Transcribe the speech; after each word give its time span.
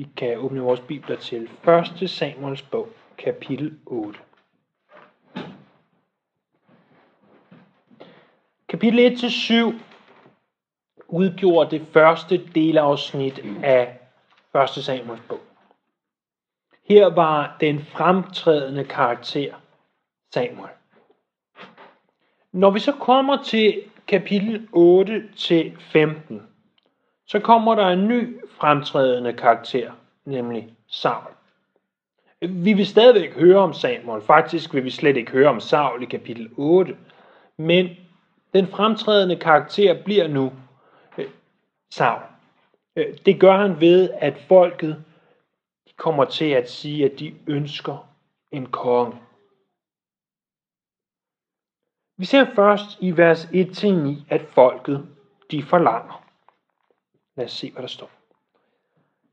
Vi 0.00 0.08
kan 0.16 0.38
åbne 0.38 0.60
vores 0.60 0.80
bibler 0.80 1.16
til 1.16 1.50
1. 2.02 2.10
Samuels 2.10 2.62
bog, 2.62 2.88
kapitel 3.18 3.78
8. 3.86 4.18
Kapitel 8.68 9.16
1-7 9.16 9.74
udgjorde 11.08 11.70
det 11.70 11.86
første 11.92 12.46
delafsnit 12.54 13.40
af 13.62 13.98
1. 14.76 14.84
Samuels 14.84 15.22
bog. 15.28 15.40
Her 16.88 17.06
var 17.06 17.56
den 17.60 17.84
fremtrædende 17.84 18.84
karakter 18.84 19.54
Samuel. 20.34 20.70
Når 22.52 22.70
vi 22.70 22.80
så 22.80 22.92
kommer 22.92 23.42
til 23.42 23.82
kapitel 24.06 24.68
8 24.72 25.28
til 25.36 25.76
15, 25.80 26.49
så 27.30 27.40
kommer 27.40 27.74
der 27.74 27.86
en 27.86 28.08
ny 28.08 28.44
fremtrædende 28.48 29.32
karakter, 29.32 29.92
nemlig 30.24 30.74
Saul. 30.86 31.32
Vi 32.40 32.72
vil 32.72 32.86
stadigvæk 32.86 33.34
høre 33.34 33.58
om 33.58 33.72
Samuel. 33.72 34.22
Faktisk 34.22 34.74
vil 34.74 34.84
vi 34.84 34.90
slet 34.90 35.16
ikke 35.16 35.32
høre 35.32 35.48
om 35.48 35.60
Saul 35.60 36.02
i 36.02 36.06
kapitel 36.06 36.50
8. 36.56 36.96
Men 37.56 37.88
den 38.54 38.66
fremtrædende 38.66 39.36
karakter 39.36 40.02
bliver 40.04 40.28
nu 40.28 40.52
øh, 41.18 41.30
Saul. 41.90 42.22
Øh, 42.96 43.18
det 43.26 43.40
gør 43.40 43.56
han 43.56 43.80
ved, 43.80 44.10
at 44.10 44.38
folket 44.48 45.04
de 45.88 45.92
kommer 45.96 46.24
til 46.24 46.50
at 46.50 46.70
sige, 46.70 47.04
at 47.04 47.18
de 47.18 47.34
ønsker 47.46 48.08
en 48.52 48.66
konge. 48.66 49.18
Vi 52.16 52.24
ser 52.24 52.46
først 52.54 52.98
i 53.00 53.16
vers 53.16 53.44
1-9, 53.44 53.88
at 54.28 54.42
folket 54.42 55.08
de 55.50 55.62
forlanger. 55.62 56.29
Lad 57.40 57.46
os 57.46 57.52
se, 57.52 57.70
hvad 57.70 57.82
der 57.82 57.88
står. 57.88 58.10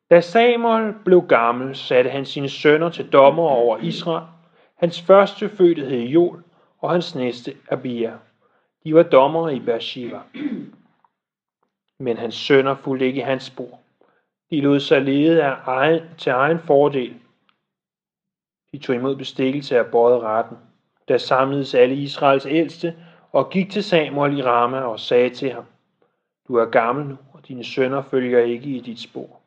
Da 0.10 0.22
Samuel 0.22 0.94
blev 1.06 1.28
gammel, 1.28 1.76
satte 1.76 2.10
han 2.10 2.26
sine 2.26 2.50
sønner 2.50 2.90
til 2.90 3.10
dommer 3.10 3.44
over 3.44 3.78
Israel. 3.78 4.28
Hans 4.76 5.02
første 5.02 5.50
fødte 5.50 5.82
hed 5.82 6.00
Joel, 6.00 6.44
og 6.80 6.92
hans 6.92 7.16
næste 7.16 7.56
Abia. 7.72 8.14
De 8.84 8.96
var 8.96 9.04
dommere 9.04 9.56
i 9.56 9.60
Beersheba. 9.60 10.20
Men 12.00 12.18
hans 12.18 12.36
sønner 12.36 12.76
fulgte 12.76 13.06
ikke 13.06 13.18
i 13.18 13.24
hans 13.24 13.44
spor. 13.44 13.80
De 14.50 14.62
lod 14.62 14.80
sig 14.80 15.02
lede 15.02 15.44
af 15.44 15.56
egen, 15.66 16.02
til 16.18 16.30
egen 16.30 16.60
fordel. 16.60 17.14
De 18.72 18.78
tog 18.78 18.96
imod 18.96 19.16
bestikkelse 19.16 19.78
af 19.78 19.86
både 19.86 20.20
retten. 20.20 20.58
Der 21.08 21.18
samledes 21.18 21.76
alle 21.76 21.96
Israels 21.96 22.46
ældste 22.46 22.96
og 23.32 23.50
gik 23.50 23.72
til 23.72 23.84
Samuel 23.84 24.38
i 24.38 24.42
Rama 24.42 24.80
og 24.80 25.00
sagde 25.00 25.30
til 25.30 25.52
ham, 25.52 25.66
Du 26.48 26.56
er 26.56 26.66
gammel 26.66 27.06
nu, 27.06 27.18
dine 27.48 27.64
sønner 27.64 28.02
følger 28.02 28.40
ikke 28.40 28.70
i 28.70 28.80
dit 28.80 29.00
spor. 29.00 29.40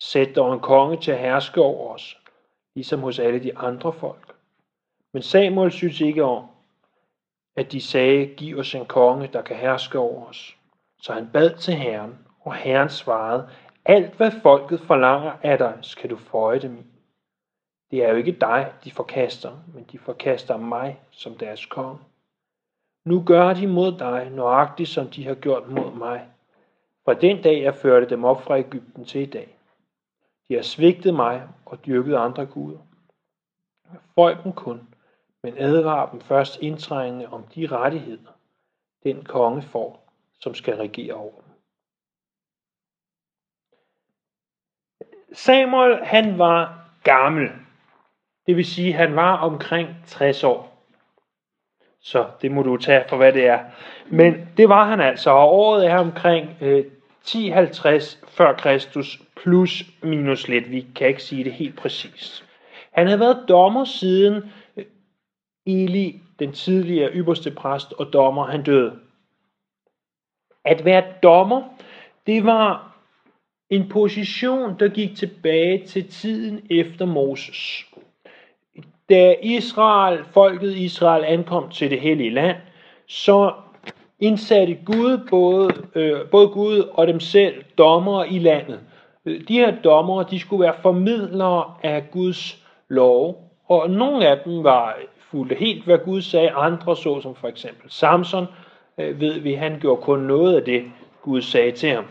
Sæt 0.00 0.36
dog 0.36 0.54
en 0.54 0.60
konge 0.60 0.96
til 0.96 1.12
at 1.12 1.18
herske 1.18 1.60
over 1.60 1.94
os, 1.94 2.18
ligesom 2.74 3.00
hos 3.00 3.18
alle 3.18 3.42
de 3.42 3.58
andre 3.58 3.92
folk. 3.92 4.34
Men 5.12 5.22
Samuel 5.22 5.72
synes 5.72 6.00
ikke 6.00 6.24
om, 6.24 6.46
at 7.56 7.72
de 7.72 7.80
sagde, 7.80 8.26
giv 8.26 8.58
os 8.58 8.74
en 8.74 8.86
konge, 8.86 9.30
der 9.32 9.42
kan 9.42 9.56
herske 9.56 9.98
over 9.98 10.26
os. 10.26 10.56
Så 10.98 11.12
han 11.12 11.30
bad 11.32 11.56
til 11.56 11.74
Herren, 11.74 12.18
og 12.40 12.54
Herren 12.54 12.88
svarede, 12.88 13.48
alt 13.84 14.14
hvad 14.14 14.30
folket 14.42 14.80
forlanger 14.80 15.32
af 15.42 15.58
dig, 15.58 15.78
skal 15.80 16.10
du 16.10 16.16
føje 16.16 16.58
dem 16.58 16.78
i. 16.78 16.82
Det 17.90 18.04
er 18.04 18.10
jo 18.10 18.16
ikke 18.16 18.32
dig, 18.32 18.72
de 18.84 18.90
forkaster, 18.90 19.52
men 19.74 19.84
de 19.92 19.98
forkaster 19.98 20.56
mig 20.56 21.00
som 21.10 21.34
deres 21.34 21.66
konge. 21.66 21.98
Nu 23.04 23.22
gør 23.26 23.54
de 23.54 23.66
mod 23.66 23.98
dig, 23.98 24.30
nøjagtigt 24.30 24.88
som 24.88 25.06
de 25.06 25.24
har 25.24 25.34
gjort 25.34 25.68
mod 25.68 25.94
mig. 25.94 26.31
Fra 27.04 27.14
den 27.14 27.42
dag, 27.42 27.62
jeg 27.62 27.74
førte 27.74 28.10
dem 28.10 28.24
op 28.24 28.42
fra 28.42 28.58
Ægypten 28.58 29.04
til 29.04 29.20
i 29.20 29.26
dag. 29.26 29.58
De 30.48 30.54
har 30.54 30.62
svigtet 30.62 31.14
mig 31.14 31.48
og 31.66 31.86
dyrket 31.86 32.16
andre 32.16 32.46
guder. 32.46 32.78
Føj 34.14 34.34
dem 34.44 34.52
kun, 34.52 34.94
men 35.42 35.58
advar 35.58 36.10
dem 36.10 36.20
først 36.20 36.60
indtrængende 36.60 37.26
om 37.26 37.46
de 37.46 37.66
rettigheder, 37.66 38.32
den 39.02 39.24
konge 39.24 39.62
får, 39.62 40.12
som 40.40 40.54
skal 40.54 40.76
regere 40.76 41.14
over 41.14 41.40
dem. 41.40 41.52
Samuel, 45.32 46.04
han 46.04 46.38
var 46.38 46.90
gammel. 47.02 47.50
Det 48.46 48.56
vil 48.56 48.64
sige, 48.64 48.92
han 48.92 49.16
var 49.16 49.36
omkring 49.36 49.88
60 50.06 50.44
år. 50.44 50.71
Så 52.02 52.26
det 52.42 52.52
må 52.52 52.62
du 52.62 52.76
tage 52.76 53.04
for, 53.08 53.16
hvad 53.16 53.32
det 53.32 53.46
er. 53.46 53.60
Men 54.10 54.48
det 54.56 54.68
var 54.68 54.84
han 54.84 55.00
altså, 55.00 55.30
og 55.30 55.52
året 55.52 55.86
er 55.86 55.96
omkring 55.98 56.56
øh, 56.60 56.84
1050 57.20 58.20
før 58.28 58.52
Kristus 58.52 59.22
plus 59.42 59.84
minus 60.02 60.48
lidt. 60.48 60.70
Vi 60.70 60.86
kan 60.94 61.08
ikke 61.08 61.22
sige 61.22 61.44
det 61.44 61.52
helt 61.52 61.76
præcist. 61.76 62.44
Han 62.92 63.06
havde 63.06 63.20
været 63.20 63.44
dommer 63.48 63.84
siden 63.84 64.52
øh, 64.76 64.84
Eli, 65.66 66.20
den 66.38 66.52
tidligere 66.52 67.10
ypperste 67.12 67.50
præst 67.50 67.92
og 67.92 68.12
dommer, 68.12 68.46
han 68.46 68.62
døde. 68.62 68.98
At 70.64 70.84
være 70.84 71.04
dommer, 71.22 71.62
det 72.26 72.44
var 72.44 72.92
en 73.70 73.88
position, 73.88 74.78
der 74.78 74.88
gik 74.88 75.16
tilbage 75.16 75.86
til 75.86 76.08
tiden 76.08 76.66
efter 76.70 77.06
Moses. 77.06 77.86
Da 79.12 79.34
Israel, 79.42 80.24
folket 80.24 80.76
Israel 80.76 81.24
ankom 81.24 81.70
til 81.70 81.90
det 81.90 82.00
hellige 82.00 82.30
land, 82.30 82.56
så 83.08 83.52
indsatte 84.20 84.74
Gud 84.74 85.28
både, 85.30 85.74
øh, 85.94 86.28
både 86.30 86.48
Gud 86.48 86.78
og 86.92 87.06
dem 87.06 87.20
selv 87.20 87.64
dommere 87.78 88.28
i 88.28 88.38
landet. 88.38 88.80
De 89.24 89.54
her 89.54 89.80
dommere, 89.84 90.26
de 90.30 90.40
skulle 90.40 90.64
være 90.64 90.74
formidlere 90.82 91.74
af 91.82 92.10
Guds 92.10 92.64
lov, 92.88 93.50
og 93.68 93.90
nogle 93.90 94.28
af 94.28 94.38
dem 94.44 94.64
var 94.64 94.96
fulgte 95.18 95.54
helt, 95.54 95.84
hvad 95.84 95.98
Gud 95.98 96.22
sagde, 96.22 96.50
andre 96.50 96.96
så 96.96 97.20
som 97.20 97.34
for 97.34 97.48
eksempel 97.48 97.90
Samson, 97.90 98.46
øh, 98.98 99.20
ved 99.20 99.38
vi, 99.38 99.52
han 99.52 99.80
gjorde 99.80 100.02
kun 100.02 100.18
noget 100.18 100.56
af 100.56 100.64
det, 100.64 100.84
Gud 101.22 101.40
sagde 101.40 101.72
til 101.72 101.88
ham. 101.88 102.04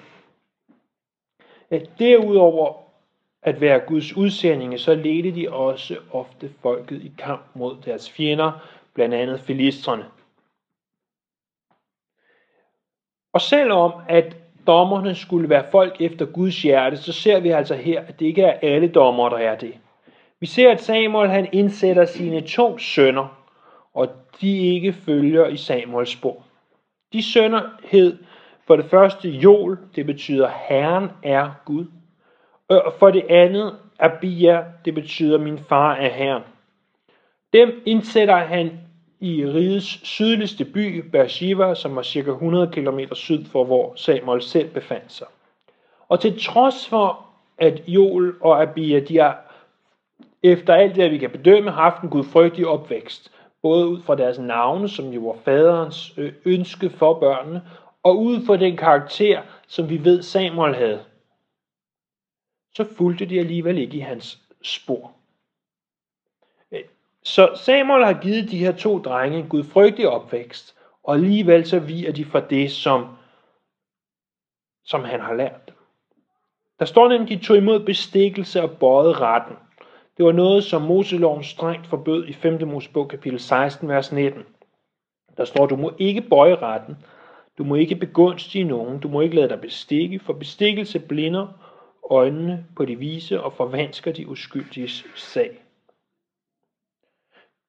Øh, 1.71 1.81
derudover 1.99 2.80
at 3.43 3.61
være 3.61 3.79
Guds 3.79 4.17
udsendinge, 4.17 4.77
så 4.77 4.95
ledte 4.95 5.35
de 5.35 5.49
også 5.51 5.97
ofte 6.11 6.51
folket 6.61 7.01
i 7.03 7.11
kamp 7.17 7.41
mod 7.53 7.75
deres 7.85 8.11
fjender, 8.11 8.51
blandt 8.93 9.15
andet 9.15 9.39
filistrene. 9.39 10.05
Og 13.33 13.41
selvom 13.41 13.91
at 14.09 14.37
dommerne 14.67 15.15
skulle 15.15 15.49
være 15.49 15.71
folk 15.71 16.01
efter 16.01 16.25
Guds 16.25 16.61
hjerte, 16.61 16.97
så 16.97 17.13
ser 17.13 17.39
vi 17.39 17.49
altså 17.49 17.75
her, 17.75 18.01
at 18.01 18.19
det 18.19 18.25
ikke 18.25 18.43
er 18.43 18.59
alle 18.61 18.87
dommer, 18.87 19.29
der 19.29 19.37
er 19.37 19.55
det. 19.55 19.73
Vi 20.39 20.45
ser, 20.45 20.71
at 20.71 20.81
Samuel 20.81 21.29
han 21.29 21.49
indsætter 21.51 22.05
sine 22.05 22.41
to 22.41 22.77
sønner, 22.77 23.47
og 23.93 24.09
de 24.41 24.57
ikke 24.57 24.93
følger 24.93 25.47
i 25.47 25.57
Samuels 25.57 26.09
spor. 26.09 26.43
De 27.13 27.23
sønner 27.23 27.61
hed 27.83 28.17
for 28.67 28.75
det 28.75 28.85
første 28.85 29.29
Jol, 29.29 29.79
det 29.95 30.05
betyder 30.05 30.49
Herren 30.69 31.09
er 31.23 31.51
Gud. 31.65 31.85
Øh, 32.71 32.77
og 32.85 32.93
for 32.99 33.11
det 33.11 33.23
andet 33.29 33.75
Abia, 33.99 34.63
det 34.85 34.95
betyder 34.95 35.37
min 35.37 35.59
far 35.59 35.95
er 35.95 36.09
Herren. 36.09 36.43
Dem 37.53 37.81
indsætter 37.85 38.37
han 38.37 38.71
i 39.19 39.45
rigets 39.45 40.07
sydligste 40.07 40.65
by, 40.65 41.09
Beersheba, 41.11 41.75
som 41.75 41.95
var 41.95 42.01
cirka 42.01 42.31
100 42.31 42.67
km 42.67 42.99
syd 43.13 43.45
for, 43.45 43.63
hvor 43.63 43.93
Samuel 43.95 44.41
selv 44.41 44.69
befandt 44.69 45.11
sig. 45.11 45.27
Og 46.09 46.19
til 46.19 46.43
trods 46.43 46.87
for, 46.87 47.25
at 47.57 47.81
Joel 47.87 48.33
og 48.41 48.61
Abia, 48.61 48.99
de 48.99 49.17
har 49.17 49.51
efter 50.43 50.73
alt 50.73 50.95
det, 50.95 51.11
vi 51.11 51.17
kan 51.17 51.29
bedømme, 51.29 51.71
haft 51.71 52.01
en 52.01 52.09
gudfrygtig 52.09 52.67
opvækst, 52.67 53.31
både 53.61 53.87
ud 53.87 54.01
fra 54.01 54.15
deres 54.15 54.39
navne, 54.39 54.89
som 54.89 55.09
jo 55.09 55.21
var 55.21 55.37
faderens 55.45 56.13
øh, 56.17 56.33
ønske 56.45 56.89
for 56.89 57.13
børnene, 57.13 57.61
og 58.03 58.19
ud 58.19 58.45
fra 58.45 58.57
den 58.57 58.77
karakter, 58.77 59.41
som 59.67 59.89
vi 59.89 60.03
ved 60.03 60.21
Samuel 60.21 60.75
havde, 60.75 60.99
så 62.75 62.83
fulgte 62.97 63.25
de 63.25 63.39
alligevel 63.39 63.77
ikke 63.77 63.97
i 63.97 63.99
hans 63.99 64.41
spor. 64.61 65.11
Øh, 66.71 66.83
så 67.23 67.59
Samuel 67.65 68.05
har 68.05 68.21
givet 68.21 68.51
de 68.51 68.57
her 68.57 68.71
to 68.71 68.99
drenge 68.99 69.37
en 69.37 69.49
gudfrygtig 69.49 70.09
opvækst, 70.09 70.75
og 71.03 71.15
alligevel 71.15 71.65
så 71.65 71.79
viger 71.79 72.11
de 72.11 72.25
for 72.25 72.39
det, 72.39 72.71
som, 72.71 73.07
som 74.83 75.03
han 75.03 75.19
har 75.19 75.33
lært 75.33 75.73
Der 76.79 76.85
står 76.85 77.09
nemlig, 77.09 77.39
de 77.39 77.45
tog 77.45 77.57
imod 77.57 77.79
bestikkelse 77.79 78.61
og 78.61 78.71
bøjede 78.71 79.13
retten. 79.13 79.55
Det 80.17 80.25
var 80.25 80.31
noget, 80.31 80.63
som 80.63 80.81
Moseloven 80.81 81.43
strengt 81.43 81.87
forbød 81.87 82.27
i 82.27 82.33
5. 82.33 82.67
Mosebog 82.67 83.07
kapitel 83.07 83.39
16, 83.39 83.87
vers 83.87 84.11
19. 84.11 84.43
Der 85.37 85.45
står, 85.45 85.65
du 85.65 85.75
må 85.75 85.93
ikke 85.97 86.21
bøje 86.21 86.55
retten, 86.55 86.97
du 87.57 87.63
må 87.63 87.75
ikke 87.75 87.95
begunstige 87.95 88.63
nogen, 88.63 88.99
du 88.99 89.07
må 89.07 89.21
ikke 89.21 89.35
lade 89.35 89.49
dig 89.49 89.61
bestikke, 89.61 90.19
for 90.19 90.33
bestikkelse 90.33 90.99
blinder 90.99 91.47
øjnene 92.11 92.65
på 92.75 92.85
de 92.85 92.95
vise 92.95 93.43
og 93.43 93.53
forvansker 93.53 94.11
de 94.11 94.27
uskyldiges 94.27 95.05
sag. 95.15 95.61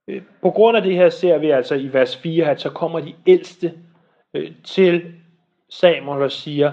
Øh, 0.09 0.23
på 0.43 0.51
grund 0.51 0.77
af 0.77 0.83
det 0.83 0.95
her 0.95 1.11
ser 1.11 1.39
vi 1.39 1.51
altså 1.51 1.75
i 1.75 1.93
vers 1.93 2.17
4, 2.17 2.51
at 2.51 2.61
så 2.61 2.71
kommer 2.71 3.01
de 3.01 3.15
ældste 3.27 3.83
øh, 4.35 4.63
til 4.65 5.15
Samuel 5.69 6.23
og 6.23 6.33
siger, 6.33 6.73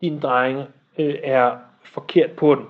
din 0.00 0.20
dreng 0.20 0.58
øh, 0.98 1.18
er 1.22 1.58
forkert 1.84 2.36
på 2.36 2.54
den. 2.54 2.66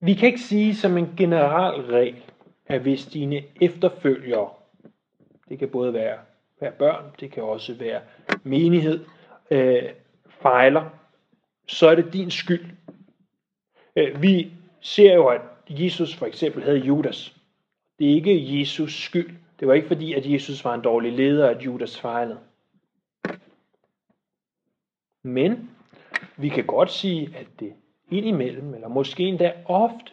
Vi 0.00 0.14
kan 0.14 0.28
ikke 0.28 0.40
sige 0.40 0.74
som 0.74 0.98
en 0.98 1.14
generel 1.16 1.82
regel, 1.86 2.32
at 2.66 2.80
hvis 2.80 3.06
dine 3.06 3.42
efterfølgere, 3.60 4.50
det 5.54 5.58
kan 5.58 5.68
både 5.68 5.94
være, 5.94 6.18
være 6.60 6.72
børn, 6.72 7.04
det 7.20 7.30
kan 7.30 7.42
også 7.42 7.74
være 7.74 8.00
menighed, 8.42 9.04
øh, 9.50 9.82
fejler, 10.28 10.90
så 11.66 11.88
er 11.88 11.94
det 11.94 12.12
din 12.12 12.30
skyld. 12.30 12.66
Øh, 13.96 14.22
vi 14.22 14.52
ser 14.80 15.14
jo, 15.14 15.26
at 15.26 15.40
Jesus 15.68 16.14
for 16.14 16.26
eksempel 16.26 16.62
havde 16.62 16.78
Judas. 16.78 17.36
Det 17.98 18.10
er 18.10 18.14
ikke 18.14 18.60
Jesus 18.60 19.04
skyld. 19.04 19.36
Det 19.60 19.68
var 19.68 19.74
ikke 19.74 19.88
fordi, 19.88 20.12
at 20.12 20.32
Jesus 20.32 20.64
var 20.64 20.74
en 20.74 20.82
dårlig 20.82 21.12
leder, 21.12 21.48
at 21.48 21.62
Judas 21.62 22.00
fejlede. 22.00 22.38
Men 25.22 25.70
vi 26.36 26.48
kan 26.48 26.66
godt 26.66 26.90
sige, 26.90 27.36
at 27.36 27.46
det 27.60 27.72
indimellem, 28.10 28.74
eller 28.74 28.88
måske 28.88 29.22
endda 29.22 29.52
ofte, 29.66 30.12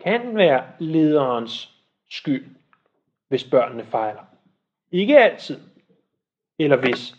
kan 0.00 0.36
være 0.36 0.64
lederens 0.78 1.74
skyld, 2.10 2.46
hvis 3.28 3.44
børnene 3.44 3.84
fejler. 3.84 4.31
Ikke 4.92 5.18
altid, 5.18 5.60
eller 6.58 6.76
hvis 6.76 7.14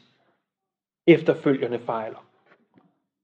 efterfølgende 1.08 1.80
fejler. 1.80 2.26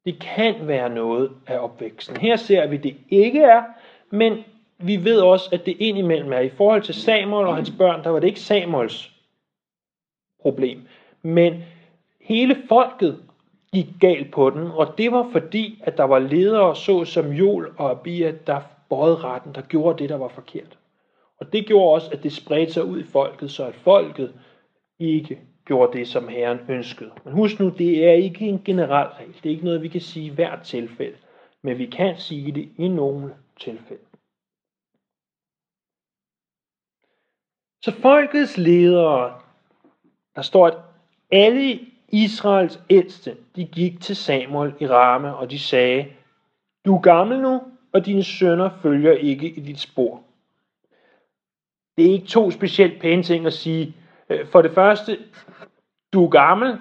Det 0.05 0.19
kan 0.19 0.67
være 0.67 0.89
noget 0.89 1.31
af 1.47 1.59
opvæksten. 1.59 2.17
Her 2.17 2.35
ser 2.35 2.67
vi, 2.67 2.75
at 2.75 2.83
det 2.83 2.97
ikke 3.09 3.41
er, 3.41 3.63
men 4.09 4.43
vi 4.77 5.03
ved 5.03 5.19
også, 5.19 5.49
at 5.51 5.65
det 5.65 5.75
indimellem 5.79 6.33
er. 6.33 6.39
I 6.39 6.49
forhold 6.49 6.81
til 6.81 6.93
Samuel 6.95 7.47
og 7.47 7.55
hans 7.55 7.73
børn, 7.77 8.03
der 8.03 8.09
var 8.09 8.19
det 8.19 8.27
ikke 8.27 8.39
Samuels 8.39 9.11
problem. 10.41 10.87
Men 11.21 11.63
hele 12.21 12.57
folket 12.69 13.23
gik 13.73 13.87
galt 13.99 14.31
på 14.31 14.49
den, 14.49 14.71
og 14.71 14.97
det 14.97 15.11
var 15.11 15.29
fordi, 15.31 15.81
at 15.83 15.97
der 15.97 16.03
var 16.03 16.19
ledere 16.19 16.75
så 16.75 17.05
som 17.05 17.31
Jol 17.31 17.75
og 17.77 17.91
Abia, 17.91 18.31
der 18.47 18.61
bøjede 18.89 19.15
retten, 19.15 19.55
der 19.55 19.61
gjorde 19.61 19.99
det, 19.99 20.09
der 20.09 20.17
var 20.17 20.27
forkert. 20.27 20.78
Og 21.39 21.53
det 21.53 21.67
gjorde 21.67 21.93
også, 21.93 22.09
at 22.11 22.23
det 22.23 22.33
spredte 22.33 22.73
sig 22.73 22.83
ud 22.83 22.99
i 22.99 23.03
folket, 23.03 23.51
så 23.51 23.65
at 23.65 23.75
folket 23.75 24.33
ikke 24.99 25.39
gjorde 25.65 25.97
det, 25.97 26.07
som 26.07 26.27
Herren 26.27 26.59
ønskede. 26.69 27.11
Men 27.23 27.33
husk 27.33 27.59
nu, 27.59 27.69
det 27.69 28.05
er 28.09 28.13
ikke 28.13 28.45
en 28.45 28.61
generel 28.65 29.07
regel. 29.07 29.33
Det 29.33 29.45
er 29.45 29.49
ikke 29.49 29.65
noget, 29.65 29.81
vi 29.81 29.87
kan 29.87 30.01
sige 30.01 30.25
i 30.25 30.35
hvert 30.35 30.61
tilfælde. 30.61 31.17
Men 31.61 31.77
vi 31.77 31.85
kan 31.85 32.17
sige 32.17 32.51
det 32.51 32.69
i 32.77 32.87
nogle 32.87 33.35
tilfælde. 33.59 34.03
Så 37.81 37.91
folkets 38.01 38.57
ledere, 38.57 39.41
der 40.35 40.41
står, 40.41 40.67
at 40.67 40.77
alle 41.31 41.79
Israels 42.07 42.79
ældste, 42.89 43.37
de 43.55 43.65
gik 43.65 44.01
til 44.01 44.15
Samuel 44.15 44.73
i 44.79 44.87
Rame, 44.87 45.35
og 45.35 45.51
de 45.51 45.59
sagde, 45.59 46.05
du 46.85 46.95
er 46.95 47.01
gammel 47.01 47.39
nu, 47.39 47.61
og 47.93 48.05
dine 48.05 48.23
sønner 48.23 48.69
følger 48.81 49.11
ikke 49.11 49.49
i 49.49 49.59
dit 49.59 49.79
spor. 49.79 50.23
Det 51.99 52.07
er 52.07 52.11
ikke 52.11 52.27
to 52.27 52.51
specielt 52.51 53.01
pæne 53.01 53.23
ting 53.23 53.45
at 53.45 53.53
sige. 53.53 53.95
Øh, 54.29 54.47
for 54.47 54.61
det 54.61 54.71
første, 54.71 55.17
du 56.13 56.25
er 56.25 56.29
gammel, 56.29 56.77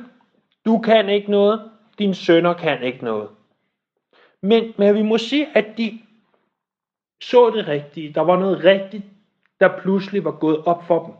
du 0.66 0.78
kan 0.78 1.08
ikke 1.08 1.30
noget, 1.30 1.70
dine 1.98 2.14
sønner 2.14 2.54
kan 2.54 2.82
ikke 2.82 3.04
noget. 3.04 3.28
Men, 4.42 4.74
men 4.78 4.94
vi 4.94 5.02
må 5.02 5.18
sige, 5.18 5.46
at 5.54 5.66
de 5.78 5.98
så 7.22 7.50
det 7.50 7.68
rigtige. 7.68 8.12
Der 8.12 8.20
var 8.20 8.38
noget 8.38 8.64
rigtigt, 8.64 9.04
der 9.60 9.80
pludselig 9.80 10.24
var 10.24 10.38
gået 10.38 10.64
op 10.64 10.84
for 10.84 11.04
dem. 11.04 11.14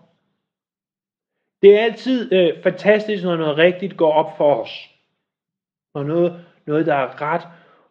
Det 1.62 1.74
er 1.74 1.84
altid 1.84 2.32
øh, 2.32 2.62
fantastisk, 2.62 3.24
når 3.24 3.36
noget 3.36 3.58
rigtigt 3.58 3.96
går 3.96 4.12
op 4.12 4.36
for 4.36 4.54
os. 4.54 4.90
Når 5.94 6.02
noget, 6.02 6.46
noget 6.66 6.86
der 6.86 6.94
er 6.94 7.22
ret 7.22 7.48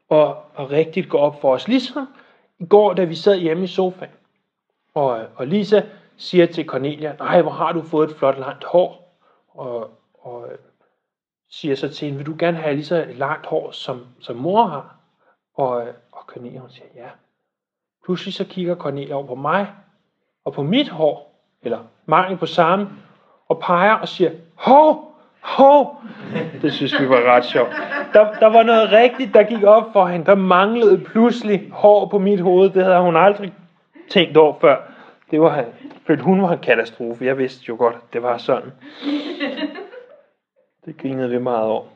og, 0.10 0.44
og 0.54 0.72
rigtigt 0.72 1.10
går 1.10 1.20
op 1.20 1.42
for 1.42 1.54
os. 1.54 1.68
Ligesom 1.68 2.08
i 2.60 2.66
går, 2.66 2.94
da 2.94 3.04
vi 3.04 3.16
sad 3.16 3.40
hjemme 3.40 3.64
i 3.64 3.68
sofaen, 3.68 4.12
og, 4.98 5.26
og 5.36 5.48
Lisa 5.48 5.82
siger 6.18 6.46
til 6.46 6.66
Cornelia, 6.66 7.16
nej, 7.20 7.42
hvor 7.42 7.52
har 7.52 7.72
du 7.72 7.82
fået 7.82 8.10
et 8.10 8.16
flot 8.16 8.40
langt 8.40 8.64
hår. 8.64 9.18
Og, 9.54 9.90
og 10.14 10.48
siger 11.50 11.76
så 11.76 11.90
til 11.90 12.06
hende, 12.06 12.18
vil 12.18 12.26
du 12.26 12.36
gerne 12.40 12.58
have 12.58 12.76
lige 12.76 12.86
så 12.86 13.06
langt 13.10 13.46
hår, 13.46 13.72
som, 13.72 14.06
som 14.20 14.36
mor 14.36 14.66
har? 14.66 14.96
Og, 15.56 15.76
og 16.12 16.24
Cornelia, 16.28 16.60
hun 16.60 16.70
siger, 16.70 16.88
ja. 16.96 17.10
Pludselig 18.06 18.34
så 18.34 18.46
kigger 18.46 18.76
Cornelia 18.76 19.16
over 19.16 19.28
på 19.28 19.36
mig, 19.36 19.68
og 20.46 20.54
på 20.54 20.64
mit 20.64 20.90
hår, 20.90 21.42
eller 21.62 21.80
mangel 22.06 22.38
på 22.38 22.46
samme, 22.46 22.90
og 23.50 23.60
peger 23.60 23.94
og 23.94 24.08
siger, 24.08 24.32
hov, 24.56 25.16
hov. 25.42 26.02
Det 26.62 26.74
synes 26.74 27.02
vi 27.02 27.10
var 27.10 27.36
ret 27.36 27.46
sjovt. 27.46 27.72
Der, 28.14 28.34
der 28.34 28.48
var 28.48 28.64
noget 28.64 28.92
rigtigt, 28.92 29.34
der 29.34 29.44
gik 29.44 29.64
op 29.64 29.94
for 29.94 30.08
hende. 30.08 30.26
Der 30.26 30.36
manglede 30.36 30.98
pludselig 30.98 31.70
hår 31.72 32.08
på 32.08 32.18
mit 32.18 32.40
hoved. 32.40 32.70
Det 32.70 32.84
havde 32.84 33.02
hun 33.02 33.16
aldrig 33.16 33.54
tænkt 34.10 34.38
over 34.38 34.54
før. 34.62 34.87
Det 35.32 35.42
var, 35.42 35.74
følte 36.08 36.24
hun 36.24 36.42
var 36.42 36.52
en 36.52 36.60
katastrofe. 36.60 37.26
Jeg 37.26 37.38
vidste 37.38 37.66
jo 37.70 37.76
godt, 37.76 37.96
at 37.96 38.14
det 38.14 38.24
var 38.24 38.38
sådan. 38.38 38.72
Det 40.86 40.98
grinede 40.98 41.30
vi 41.30 41.38
meget 41.38 41.64
over. 41.64 41.88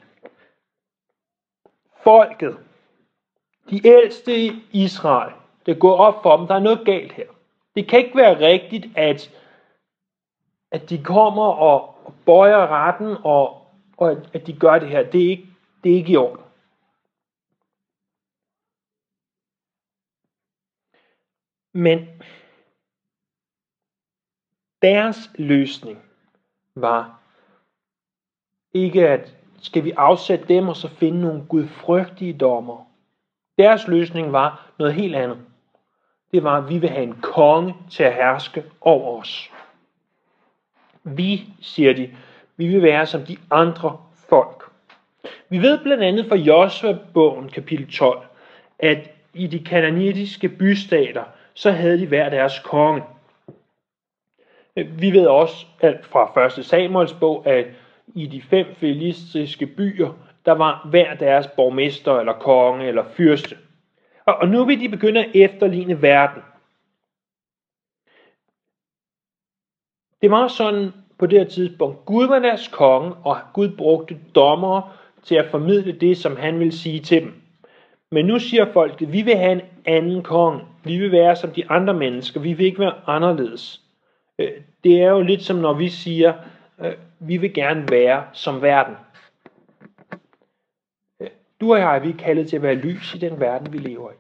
Folket, 2.04 2.58
de 3.70 3.88
ældste 3.88 4.46
i 4.46 4.52
Israel, 4.72 5.34
det 5.66 5.80
går 5.80 5.96
op 5.96 6.24
for 6.24 6.38
dem, 6.38 6.48
der 6.48 6.56
er 6.56 6.60
noget 6.60 6.86
galt 6.86 7.12
her. 7.12 7.28
Det 7.76 7.88
kan 7.88 8.00
ikke 8.00 8.18
være 8.18 8.40
rigtigt, 8.40 8.98
at, 8.98 9.32
at 10.72 10.90
de 10.90 11.04
kommer 11.04 11.46
og, 11.46 11.92
bøjer 12.26 12.68
retten, 12.68 13.16
og, 13.24 13.68
og 13.98 14.12
at 14.34 14.48
de 14.48 14.60
gør 14.60 14.80
det 14.80 14.90
her. 14.90 15.04
Det 15.04 15.26
er 15.26 15.30
ikke, 15.30 15.48
det 15.84 15.92
er 15.92 15.96
ikke 15.96 16.12
i 16.12 16.18
orden. 16.18 16.46
Men 21.74 22.08
deres 24.82 25.32
løsning 25.36 26.00
var 26.76 27.20
ikke 28.74 29.08
at 29.08 29.36
skal 29.62 29.84
vi 29.84 29.92
afsætte 29.92 30.46
dem 30.48 30.68
og 30.68 30.76
så 30.76 30.88
finde 30.88 31.22
nogle 31.22 31.46
gudfrygtige 31.50 32.34
dommer. 32.34 32.88
Deres 33.58 33.88
løsning 33.88 34.32
var 34.32 34.72
noget 34.80 34.94
helt 34.94 35.16
andet. 35.16 35.38
Det 36.32 36.44
var, 36.44 36.58
at 36.58 36.70
vi 36.70 36.78
vil 36.78 36.90
have 36.90 37.04
en 37.04 37.22
konge 37.22 37.76
til 37.92 38.04
at 38.04 38.14
herske 38.14 38.64
over 38.82 39.20
os. 39.22 39.52
Vi, 41.04 41.50
siger 41.62 41.94
de, 41.94 42.16
vi 42.58 42.68
vil 42.68 42.82
være 42.82 43.06
som 43.06 43.22
de 43.22 43.38
andre 43.52 43.98
folk. 44.30 44.72
Vi 45.50 45.62
ved 45.62 45.84
blandt 45.84 46.04
andet 46.04 46.26
fra 46.26 46.36
Josua-bogen 46.36 47.50
kapitel 47.50 47.92
12, 47.92 48.28
at 48.80 49.10
i 49.34 49.48
de 49.48 49.64
kananitiske 49.64 50.50
bystater, 50.50 51.24
så 51.54 51.72
havde 51.72 52.00
de 52.00 52.08
hver 52.08 52.30
deres 52.30 52.60
konge. 52.60 53.04
Vi 54.76 55.12
ved 55.12 55.28
også 55.28 55.66
at 55.80 56.06
fra 56.06 56.46
1. 56.60 56.66
Samuels 56.66 57.14
bog, 57.14 57.48
at 57.48 57.66
i 58.16 58.28
de 58.28 58.42
fem 58.42 58.66
filistiske 58.76 59.66
byer, 59.66 60.14
der 60.46 60.52
var 60.52 60.88
hver 60.90 61.14
deres 61.14 61.48
borgmester 61.48 62.20
eller 62.20 62.34
konge 62.34 62.88
eller 62.88 63.04
fyrste. 63.04 63.58
Og 64.26 64.48
nu 64.48 64.66
vil 64.66 64.80
de 64.80 64.90
begynde 64.90 65.26
at 65.26 65.32
efterligne 65.34 66.02
verden. 66.02 66.44
Det 70.22 70.32
var 70.32 70.48
sådan 70.48 70.92
på 71.20 71.26
det 71.26 71.40
her 71.40 71.48
tidspunkt. 71.48 72.06
Gud 72.06 72.28
var 72.28 72.40
deres 72.40 72.68
konge, 72.68 73.14
og 73.14 73.38
Gud 73.54 73.70
brugte 73.78 74.20
dommere 74.36 74.90
til 75.24 75.36
at 75.36 75.52
formidle 75.52 75.92
det, 75.92 76.18
som 76.18 76.36
han 76.36 76.60
ville 76.60 76.72
sige 76.72 77.00
til 77.00 77.22
dem. 77.22 77.42
Men 78.12 78.26
nu 78.26 78.40
siger 78.40 78.74
folket, 78.74 79.14
vi 79.14 79.22
vil 79.22 79.38
have 79.38 79.52
en 79.52 79.62
anden 79.86 80.24
konge. 80.24 80.62
Vi 80.84 80.98
vil 80.98 81.12
være 81.12 81.36
som 81.36 81.52
de 81.52 81.70
andre 81.70 81.94
mennesker. 81.94 82.40
Vi 82.40 82.54
vil 82.54 82.66
ikke 82.66 82.80
være 82.80 83.02
anderledes. 83.08 83.82
Øh, 84.42 84.62
det 84.84 85.02
er 85.02 85.10
jo 85.10 85.22
lidt 85.22 85.44
som 85.44 85.56
når 85.56 85.74
vi 85.74 85.90
siger, 85.90 86.34
øh, 86.80 86.94
vi 87.20 87.38
vil 87.38 87.54
gerne 87.54 87.90
være 87.90 88.28
som 88.34 88.62
verden. 88.62 88.96
Øh, 91.20 91.30
du 91.62 91.74
og 91.74 91.80
jeg, 91.80 92.02
vi 92.04 92.10
er 92.10 92.18
kaldet 92.18 92.50
til 92.50 92.56
at 92.56 92.62
være 92.62 92.76
lys 92.76 93.16
i 93.16 93.18
den 93.18 93.40
verden, 93.40 93.74
vi 93.74 93.78
lever 93.78 94.12
i. 94.12 94.16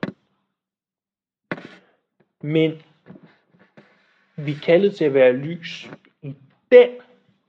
Men 2.42 2.82
vi 4.36 4.52
er 4.52 4.60
kaldet 4.64 4.96
til 4.96 5.06
at 5.06 5.14
være 5.14 5.34
lys 5.34 5.92
i 6.22 6.36
den 6.72 6.90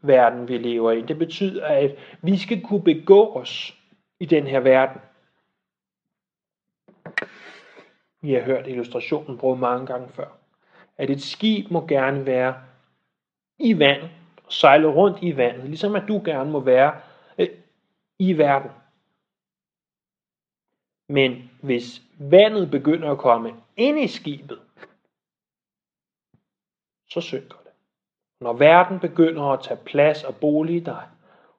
verden, 0.02 0.48
vi 0.48 0.58
lever 0.58 0.92
i. 0.92 1.02
Det 1.02 1.18
betyder, 1.18 1.66
at 1.66 1.96
vi 2.22 2.38
skal 2.38 2.62
kunne 2.62 2.82
begå 2.82 3.32
os 3.34 3.78
i 4.20 4.26
den 4.26 4.46
her 4.46 4.60
verden. 4.60 5.00
Vi 8.20 8.32
har 8.32 8.40
hørt 8.40 8.66
illustrationen 8.66 9.38
brugt 9.38 9.60
mange 9.60 9.86
gange 9.86 10.08
før. 10.08 10.41
At 10.96 11.10
et 11.10 11.22
skib 11.22 11.70
må 11.70 11.86
gerne 11.86 12.26
være 12.26 12.54
i 13.58 13.78
vand, 13.78 14.10
sejle 14.48 14.86
rundt 14.86 15.18
i 15.22 15.36
vandet, 15.36 15.64
ligesom 15.64 15.96
at 15.96 16.04
du 16.08 16.22
gerne 16.24 16.50
må 16.50 16.60
være 16.60 17.00
øh, 17.38 17.48
i 18.18 18.38
verden. 18.38 18.70
Men 21.08 21.50
hvis 21.62 22.02
vandet 22.18 22.70
begynder 22.70 23.10
at 23.10 23.18
komme 23.18 23.54
ind 23.76 23.98
i 23.98 24.06
skibet, 24.06 24.60
så 27.08 27.20
synker 27.20 27.56
det. 27.64 27.72
Når 28.40 28.52
verden 28.52 29.00
begynder 29.00 29.42
at 29.42 29.62
tage 29.62 29.80
plads 29.84 30.24
og 30.24 30.36
bolig 30.36 30.76
i 30.76 30.80
dig, 30.80 31.08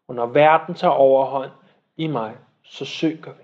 Og 0.07 0.15
når 0.15 0.25
verden 0.25 0.75
tager 0.75 0.91
overhånd 0.91 1.51
i 1.97 2.07
mig, 2.07 2.37
så 2.63 2.85
synker 2.85 3.33
vi. 3.33 3.43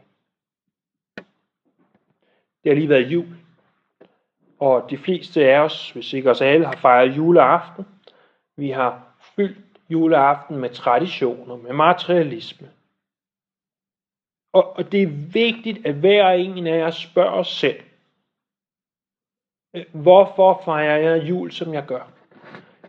Det 2.64 2.72
har 2.72 2.74
lige 2.74 2.90
været 2.90 3.12
jul. 3.12 3.39
Og 4.60 4.90
de 4.90 4.98
fleste 4.98 5.46
af 5.46 5.60
os, 5.60 5.92
hvis 5.92 6.14
ikke 6.14 6.32
os 6.32 6.42
alle, 6.42 6.66
har 6.66 6.76
fejret 6.76 7.18
juleaften. 7.18 7.86
Vi 8.58 8.70
har 8.70 9.16
fyldt 9.36 9.58
juleaften 9.90 10.58
med 10.58 10.70
traditioner, 10.70 11.56
med 11.56 11.74
materialisme. 11.74 12.70
Og, 14.54 14.78
og 14.78 14.92
det 14.92 15.04
er 15.04 15.32
vigtigt, 15.34 15.86
at 15.86 15.96
hver 15.96 16.30
en 16.30 16.68
af 16.68 16.82
os 16.82 16.98
spørger 16.98 17.32
os 17.32 17.48
selv, 17.48 17.80
øh, 19.76 19.86
hvorfor 19.94 20.62
fejrer 20.66 20.98
jeg 20.98 21.30
jul, 21.30 21.52
som 21.52 21.74
jeg 21.74 21.86
gør? 21.86 22.12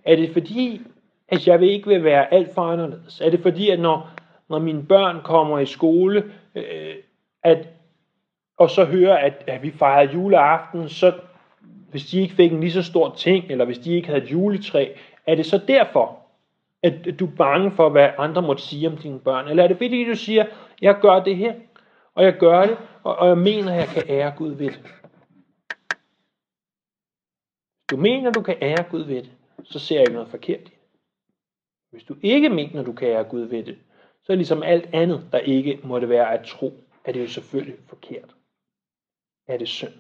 Er 0.05 0.17
det 0.17 0.33
fordi, 0.33 0.83
at 1.29 1.47
jeg 1.47 1.61
vil 1.61 1.71
ikke 1.71 1.89
vil 1.89 2.05
være 2.05 2.35
alt 2.35 2.55
for 2.55 2.63
anderledes? 2.63 3.21
Er 3.21 3.31
det 3.31 3.41
fordi, 3.41 3.71
at 3.71 3.81
når, 3.81 4.11
når 4.49 4.59
mine 4.59 4.87
børn 4.87 5.23
kommer 5.23 5.59
i 5.59 5.67
skole, 5.67 6.33
øh, 6.55 6.95
at, 7.43 7.69
og 8.59 8.71
så 8.71 8.85
hører, 8.85 9.17
at, 9.17 9.45
at 9.47 9.63
vi 9.63 9.71
fejrer 9.71 10.13
juleaften, 10.13 10.89
så 10.89 11.21
hvis 11.91 12.07
de 12.07 12.21
ikke 12.21 12.35
fik 12.35 12.53
en 12.53 12.61
lige 12.61 12.73
så 12.73 12.83
stor 12.83 13.15
ting, 13.15 13.45
eller 13.51 13.65
hvis 13.65 13.79
de 13.79 13.95
ikke 13.95 14.09
havde 14.09 14.23
et 14.23 14.33
juletræ, 14.33 14.95
er 15.27 15.35
det 15.35 15.47
så 15.47 15.61
derfor, 15.69 16.19
at 16.83 17.21
du 17.21 17.27
er 17.27 17.37
bange 17.37 17.71
for, 17.71 17.89
hvad 17.89 18.11
andre 18.19 18.43
måtte 18.43 18.63
sige 18.63 18.89
om 18.89 18.97
dine 18.97 19.21
børn? 19.21 19.49
Eller 19.49 19.63
er 19.65 19.69
det 19.69 19.77
fordi, 19.77 20.05
du 20.05 20.17
siger, 20.17 20.47
jeg 20.83 20.99
gør 21.01 21.23
det 21.23 21.37
her, 21.37 21.55
og 22.15 22.25
jeg 22.25 22.37
gør 22.39 22.67
det, 22.67 22.79
og, 23.03 23.17
og 23.17 23.29
jeg 23.29 23.39
mener, 23.39 23.73
at 23.73 23.79
jeg 23.79 23.89
kan 23.89 24.03
ære 24.09 24.35
Gud 24.37 24.51
ved 24.51 24.67
det? 24.67 24.95
Du 27.91 27.97
mener, 27.97 28.31
du 28.31 28.43
kan 28.43 28.57
ære 28.63 28.85
Gud 28.91 29.03
ved 29.03 29.23
det, 29.23 29.31
så 29.65 29.79
ser 29.79 29.95
jeg 29.95 30.03
ikke 30.03 30.13
noget 30.13 30.29
forkert 30.29 30.61
i 30.61 30.65
det. 30.65 30.73
Hvis 31.91 32.05
du 32.05 32.17
ikke 32.23 32.49
mener, 32.49 32.83
du 32.83 32.93
kan 32.93 33.09
ære 33.09 33.25
Gud 33.25 33.41
ved 33.41 33.65
det, 33.65 33.79
så 34.23 34.33
er 34.33 34.37
ligesom 34.37 34.63
alt 34.63 34.89
andet, 34.93 35.29
der 35.33 35.39
ikke 35.39 35.81
måtte 35.85 36.09
være 36.09 36.33
at 36.33 36.47
tro, 36.47 36.73
at 37.05 37.15
det 37.15 37.21
jo 37.21 37.27
selvfølgelig 37.27 37.77
forkert. 37.87 38.35
Er 39.49 39.59
det 39.59 39.69
synd? 39.69 39.93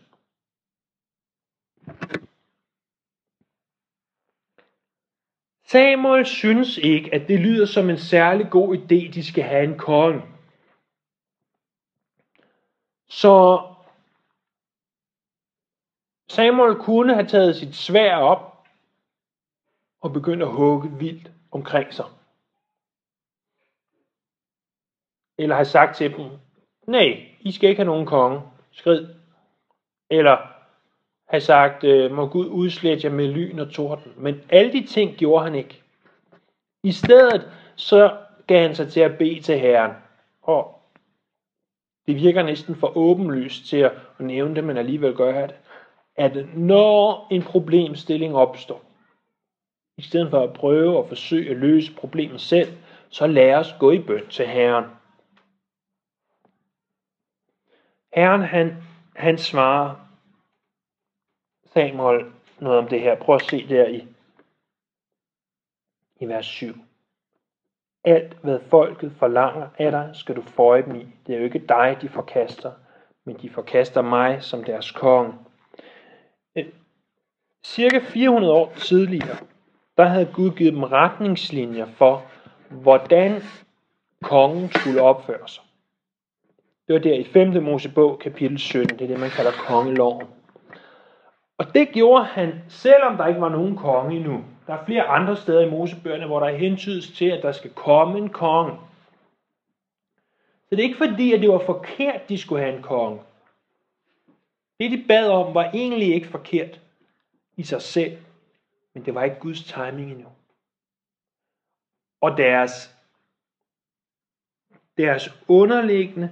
Samuel 5.64 6.26
synes 6.26 6.78
ikke, 6.78 7.14
at 7.14 7.28
det 7.28 7.40
lyder 7.40 7.66
som 7.66 7.90
en 7.90 7.98
særlig 7.98 8.50
god 8.50 8.76
idé, 8.76 9.12
de 9.14 9.24
skal 9.24 9.44
have 9.44 9.64
en 9.64 9.78
konge. 9.78 10.22
Så 13.08 13.62
Samuel 16.28 16.76
kunne 16.76 17.14
have 17.14 17.26
taget 17.26 17.56
sit 17.56 17.74
svær 17.74 18.16
op 18.16 18.68
og 20.00 20.12
begyndt 20.12 20.42
at 20.42 20.52
hugge 20.52 20.98
vildt 20.98 21.32
omkring 21.50 21.94
sig. 21.94 22.06
Eller 25.38 25.56
have 25.56 25.64
sagt 25.64 25.96
til 25.96 26.16
dem, 26.16 26.38
nej, 26.86 27.36
I 27.40 27.52
skal 27.52 27.68
ikke 27.68 27.78
have 27.78 27.92
nogen 27.92 28.06
konge, 28.06 28.42
skrid. 28.72 29.14
Eller 30.10 30.59
have 31.30 31.40
sagt, 31.40 31.84
øh, 31.84 32.12
må 32.12 32.26
Gud 32.26 32.46
udslette 32.46 33.06
jer 33.06 33.14
med 33.14 33.28
lyn 33.28 33.58
og 33.58 33.70
torden. 33.70 34.12
Men 34.16 34.40
alle 34.48 34.72
de 34.72 34.86
ting 34.86 35.16
gjorde 35.16 35.44
han 35.44 35.54
ikke. 35.54 35.82
I 36.84 36.92
stedet 36.92 37.50
så 37.76 38.16
gav 38.46 38.62
han 38.62 38.74
sig 38.74 38.88
til 38.88 39.00
at 39.00 39.18
bede 39.18 39.40
til 39.40 39.58
Herren. 39.58 39.92
Og 40.42 40.80
det 42.06 42.16
virker 42.16 42.42
næsten 42.42 42.74
for 42.74 42.96
åbenlyst 42.96 43.66
til 43.66 43.76
at 43.76 43.92
nævne 44.18 44.54
det, 44.54 44.64
men 44.64 44.76
alligevel 44.76 45.14
gør 45.14 45.46
det. 45.46 45.56
At 46.16 46.46
når 46.54 47.26
en 47.30 47.42
problemstilling 47.42 48.36
opstår, 48.36 48.82
i 49.98 50.02
stedet 50.02 50.30
for 50.30 50.42
at 50.42 50.52
prøve 50.52 50.98
at 50.98 51.08
forsøge 51.08 51.50
at 51.50 51.56
løse 51.56 51.94
problemet 51.94 52.40
selv, 52.40 52.72
så 53.08 53.26
lad 53.26 53.54
os 53.54 53.74
gå 53.80 53.90
i 53.90 53.98
bøn 53.98 54.28
til 54.28 54.46
Herren. 54.46 54.84
Herren 58.14 58.42
han, 58.42 58.76
han 59.16 59.38
svarer 59.38 60.09
Samuel 61.74 62.24
noget 62.60 62.78
om 62.78 62.88
det 62.88 63.00
her. 63.00 63.14
Prøv 63.14 63.34
at 63.34 63.42
se 63.42 63.68
der 63.68 63.88
i, 63.88 64.06
i 66.20 66.26
vers 66.26 66.46
7. 66.46 66.74
Alt, 68.04 68.36
hvad 68.42 68.60
folket 68.60 69.12
forlanger 69.18 69.68
af 69.78 69.90
dig, 69.90 70.10
skal 70.14 70.36
du 70.36 70.42
føje 70.42 70.82
dem 70.82 70.94
i. 70.94 71.06
Det 71.26 71.34
er 71.34 71.38
jo 71.38 71.44
ikke 71.44 71.66
dig, 71.68 71.98
de 72.02 72.08
forkaster, 72.08 72.72
men 73.24 73.36
de 73.42 73.50
forkaster 73.50 74.02
mig 74.02 74.42
som 74.42 74.64
deres 74.64 74.90
konge. 74.90 75.32
Øh, 76.56 76.66
cirka 77.64 77.98
400 77.98 78.52
år 78.52 78.72
tidligere, 78.76 79.36
der 79.96 80.04
havde 80.04 80.32
Gud 80.34 80.50
givet 80.50 80.72
dem 80.72 80.82
retningslinjer 80.82 81.86
for, 81.86 82.22
hvordan 82.70 83.42
kongen 84.22 84.70
skulle 84.72 85.02
opføre 85.02 85.48
sig. 85.48 85.62
Det 86.86 86.94
var 86.94 87.00
der 87.00 87.14
i 87.14 87.24
5. 87.24 87.62
Mosebog, 87.62 88.18
kapitel 88.18 88.58
17. 88.58 88.98
Det 88.98 89.04
er 89.04 89.08
det, 89.08 89.20
man 89.20 89.30
kalder 89.30 89.52
kongeloven. 89.52 90.26
Og 91.60 91.74
det 91.74 91.88
gjorde 91.92 92.24
han, 92.24 92.62
selvom 92.68 93.16
der 93.16 93.26
ikke 93.26 93.40
var 93.40 93.48
nogen 93.48 93.76
konge 93.76 94.16
endnu. 94.16 94.44
Der 94.66 94.74
er 94.74 94.84
flere 94.84 95.02
andre 95.02 95.36
steder 95.36 95.60
i 95.60 95.70
Mosebøgerne, 95.70 96.26
hvor 96.26 96.40
der 96.40 96.46
er 96.46 96.56
hentydes 96.56 97.10
til, 97.10 97.24
at 97.24 97.42
der 97.42 97.52
skal 97.52 97.70
komme 97.70 98.18
en 98.18 98.28
konge. 98.28 98.78
Så 100.68 100.76
det 100.76 100.78
er 100.78 100.82
ikke 100.82 100.98
fordi, 100.98 101.32
at 101.32 101.40
det 101.40 101.50
var 101.50 101.62
forkert, 101.66 102.28
de 102.28 102.38
skulle 102.38 102.62
have 102.62 102.76
en 102.76 102.82
konge. 102.82 103.20
Det, 104.80 104.90
de 104.90 105.04
bad 105.08 105.28
om, 105.28 105.54
var 105.54 105.64
egentlig 105.64 106.14
ikke 106.14 106.28
forkert 106.28 106.80
i 107.56 107.62
sig 107.62 107.82
selv, 107.82 108.18
men 108.94 109.04
det 109.04 109.14
var 109.14 109.24
ikke 109.24 109.40
Guds 109.40 109.64
timing 109.64 110.10
endnu. 110.10 110.28
Og 112.20 112.36
deres, 112.36 112.96
deres 114.98 115.34
underliggende 115.48 116.30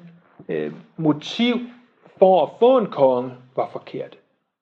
øh, 0.49 0.73
motiv 0.97 1.56
for 2.16 2.47
at 2.47 2.50
få 2.58 2.78
en 2.78 2.90
konge 2.90 3.35
var 3.56 3.68
forkert. 3.70 4.17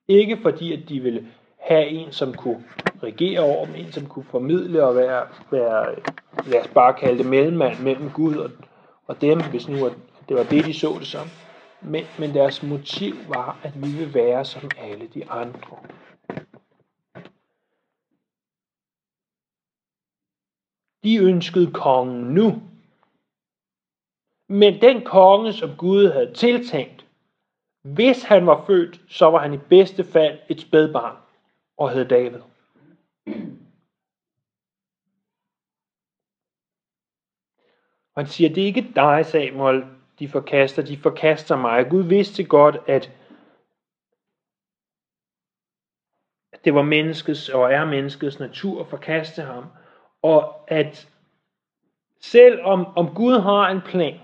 Ikke 0.08 0.38
fordi, 0.42 0.72
at 0.72 0.88
de 0.88 1.00
ville 1.00 1.28
have 1.58 1.86
en, 1.88 2.12
som 2.12 2.34
kunne 2.34 2.64
regere 3.02 3.40
over 3.40 3.66
dem, 3.66 3.74
en, 3.74 3.92
som 3.92 4.06
kunne 4.06 4.24
formidle 4.24 4.84
og 4.84 4.96
være, 4.96 5.26
være 5.50 5.94
lad 6.46 6.60
os 6.60 6.68
bare 6.68 6.94
kalde 6.94 7.18
det 7.18 7.26
mellemmand 7.26 7.80
mellem 7.80 8.10
Gud 8.10 8.36
og, 8.36 8.50
og 9.06 9.20
dem, 9.20 9.38
hvis 9.50 9.68
nu 9.68 9.76
det 10.28 10.36
var 10.36 10.42
det, 10.42 10.64
de 10.64 10.74
så 10.74 10.96
det 10.98 11.06
som. 11.06 11.28
Men, 11.82 12.04
men 12.18 12.34
deres 12.34 12.62
motiv 12.62 13.14
var, 13.28 13.60
at 13.62 13.82
vi 13.82 13.88
vil 13.98 14.14
være 14.14 14.44
som 14.44 14.70
alle 14.78 15.06
de 15.06 15.30
andre. 15.30 15.76
De 21.04 21.16
ønskede 21.16 21.72
kongen 21.72 22.34
nu. 22.34 22.62
Men 24.48 24.80
den 24.80 25.04
konge, 25.04 25.52
som 25.52 25.70
Gud 25.76 26.06
havde 26.12 26.34
tiltænkt, 26.34 26.95
hvis 27.94 28.22
han 28.22 28.46
var 28.46 28.64
født, 28.66 29.00
så 29.08 29.30
var 29.30 29.38
han 29.38 29.54
i 29.54 29.56
bedste 29.56 30.04
fald 30.04 30.38
et 30.48 30.60
spædbarn 30.60 31.16
og 31.76 31.90
hed 31.90 32.04
David. 32.04 32.40
Og 38.14 38.22
han 38.22 38.26
siger, 38.26 38.54
det 38.54 38.62
er 38.62 38.66
ikke 38.66 38.92
dig, 38.94 39.26
Samuel, 39.26 39.84
de 40.18 40.28
forkaster, 40.28 40.82
de 40.82 40.96
forkaster 40.96 41.56
mig. 41.56 41.86
Gud 41.90 42.02
vidste 42.02 42.44
godt, 42.44 42.76
at 42.86 43.12
det 46.64 46.74
var 46.74 46.82
menneskets 46.82 47.48
og 47.48 47.72
er 47.72 47.84
menneskets 47.84 48.40
natur 48.40 48.80
at 48.80 48.86
forkaste 48.86 49.42
ham. 49.42 49.64
Og 50.22 50.70
at 50.70 51.08
selvom 52.20 52.86
om 52.96 53.14
Gud 53.14 53.40
har 53.40 53.68
en 53.68 53.80
plan, 53.80 54.20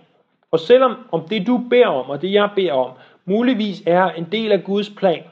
og 0.50 0.60
selvom 0.60 1.08
om 1.12 1.28
det 1.28 1.46
du 1.46 1.66
beder 1.70 1.86
om, 1.86 2.10
og 2.10 2.22
det 2.22 2.32
jeg 2.32 2.50
beder 2.54 2.72
om, 2.72 2.96
muligvis 3.24 3.82
er 3.86 4.10
en 4.10 4.32
del 4.32 4.52
af 4.52 4.64
Guds 4.64 4.90
plan, 4.90 5.24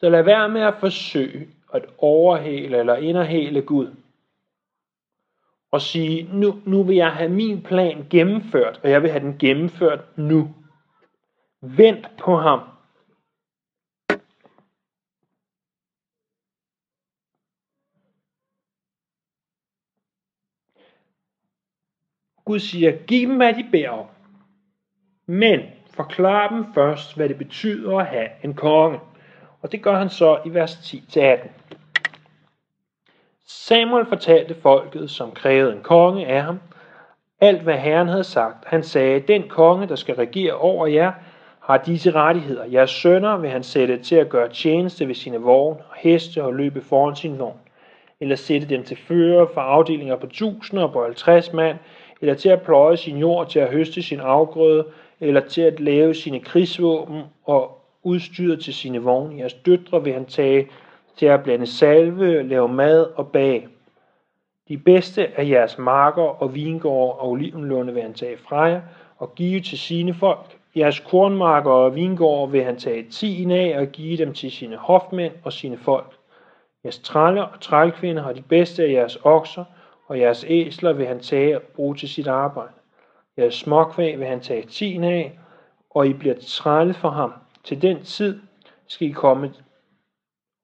så 0.00 0.08
lad 0.08 0.22
være 0.22 0.48
med 0.48 0.60
at 0.60 0.74
forsøge 0.80 1.48
at 1.72 1.86
overhale 1.98 2.78
eller 2.78 2.96
inderhale 2.96 3.62
Gud. 3.62 3.94
Og 5.70 5.80
sige, 5.80 6.28
nu, 6.32 6.60
nu 6.66 6.82
vil 6.82 6.96
jeg 6.96 7.12
have 7.12 7.30
min 7.30 7.62
plan 7.62 8.06
gennemført, 8.10 8.80
og 8.82 8.90
jeg 8.90 9.02
vil 9.02 9.10
have 9.10 9.24
den 9.24 9.38
gennemført 9.38 10.18
nu. 10.18 10.54
Vent 11.60 12.06
på 12.18 12.36
ham. 12.36 12.60
Gud 22.44 22.58
siger, 22.58 23.06
giv 23.06 23.28
dem 23.28 23.36
hvad 23.36 23.54
de 23.54 23.68
beder 23.70 23.90
om. 23.90 24.06
Men 25.26 25.75
forklar 25.96 26.48
dem 26.48 26.64
først, 26.74 27.16
hvad 27.16 27.28
det 27.28 27.38
betyder 27.38 27.98
at 27.98 28.06
have 28.06 28.28
en 28.42 28.54
konge. 28.54 29.00
Og 29.62 29.72
det 29.72 29.82
gør 29.82 29.98
han 29.98 30.10
så 30.10 30.38
i 30.44 30.54
vers 30.54 30.74
10-18. 30.74 31.48
Samuel 33.46 34.06
fortalte 34.06 34.54
folket, 34.54 35.10
som 35.10 35.32
krævede 35.32 35.72
en 35.72 35.82
konge 35.82 36.26
af 36.26 36.42
ham, 36.42 36.60
alt 37.40 37.62
hvad 37.62 37.78
Herren 37.78 38.08
havde 38.08 38.24
sagt. 38.24 38.64
Han 38.66 38.82
sagde, 38.82 39.20
den 39.20 39.48
konge, 39.48 39.88
der 39.88 39.96
skal 39.96 40.14
regere 40.14 40.52
over 40.52 40.86
jer, 40.86 41.12
har 41.60 41.76
disse 41.76 42.10
rettigheder. 42.10 42.64
Jeres 42.64 42.90
sønner 42.90 43.36
vil 43.36 43.50
han 43.50 43.62
sætte 43.62 43.98
til 43.98 44.16
at 44.16 44.28
gøre 44.28 44.48
tjeneste 44.48 45.08
ved 45.08 45.14
sine 45.14 45.38
vogne 45.38 45.76
og 45.76 45.96
heste 45.96 46.44
og 46.44 46.54
løbe 46.54 46.82
foran 46.82 47.16
sin 47.16 47.38
vogn. 47.38 47.58
eller 48.20 48.36
sætte 48.36 48.68
dem 48.68 48.84
til 48.84 48.96
fører 48.96 49.46
for 49.54 49.60
afdelinger 49.60 50.16
på 50.16 50.26
tusinder 50.26 50.84
og 50.84 50.92
på 50.92 51.04
50 51.04 51.52
mand, 51.52 51.78
eller 52.20 52.34
til 52.34 52.48
at 52.48 52.62
pløje 52.62 52.96
sin 52.96 53.16
jord, 53.16 53.48
til 53.48 53.58
at 53.58 53.70
høste 53.70 54.02
sin 54.02 54.20
afgrøde, 54.20 54.86
eller 55.20 55.40
til 55.40 55.62
at 55.62 55.80
lave 55.80 56.14
sine 56.14 56.40
krigsvåben 56.40 57.22
og 57.44 57.80
udstyret 58.02 58.60
til 58.60 58.74
sine 58.74 59.02
vogne. 59.02 59.38
Jeres 59.38 59.54
døtre 59.54 60.04
vil 60.04 60.12
han 60.12 60.26
tage 60.26 60.68
til 61.16 61.26
at 61.26 61.42
blande 61.42 61.66
salve, 61.66 62.42
lave 62.42 62.68
mad 62.68 63.06
og 63.14 63.28
bage. 63.28 63.68
De 64.68 64.78
bedste 64.78 65.40
af 65.40 65.48
jeres 65.48 65.78
marker 65.78 66.42
og 66.42 66.54
vingårde 66.54 67.12
og 67.12 67.30
olivenlunde 67.30 67.94
vil 67.94 68.02
han 68.02 68.14
tage 68.14 68.36
fra 68.36 68.62
jer 68.62 68.80
og 69.18 69.34
give 69.34 69.60
til 69.60 69.78
sine 69.78 70.14
folk. 70.14 70.58
Jeres 70.76 71.00
kornmarker 71.00 71.70
og 71.70 71.94
vingårde 71.94 72.52
vil 72.52 72.64
han 72.64 72.76
tage 72.76 73.02
tien 73.10 73.50
af 73.50 73.78
og 73.78 73.86
give 73.86 74.16
dem 74.16 74.34
til 74.34 74.50
sine 74.50 74.76
hofmænd 74.76 75.32
og 75.44 75.52
sine 75.52 75.76
folk. 75.76 76.16
Jeres 76.84 76.98
træller 76.98 77.42
og 77.42 77.60
trælkvinder 77.60 78.22
har 78.22 78.32
de 78.32 78.42
bedste 78.42 78.84
af 78.84 78.92
jeres 78.92 79.18
okser, 79.24 79.64
og 80.06 80.18
jeres 80.20 80.44
æsler 80.48 80.92
vil 80.92 81.06
han 81.06 81.20
tage 81.20 81.56
og 81.56 81.62
bruge 81.62 81.96
til 81.96 82.08
sit 82.08 82.26
arbejde. 82.26 82.72
Jeres 83.38 83.54
småkvæg 83.54 84.18
vil 84.18 84.26
han 84.26 84.40
tage 84.40 84.66
tien 84.66 85.04
af, 85.04 85.38
og 85.90 86.06
I 86.06 86.12
bliver 86.12 86.34
trælle 86.46 86.94
for 86.94 87.10
ham. 87.10 87.32
Til 87.64 87.82
den 87.82 88.02
tid 88.02 88.40
skal 88.88 89.08
I 89.08 89.10
komme 89.10 89.52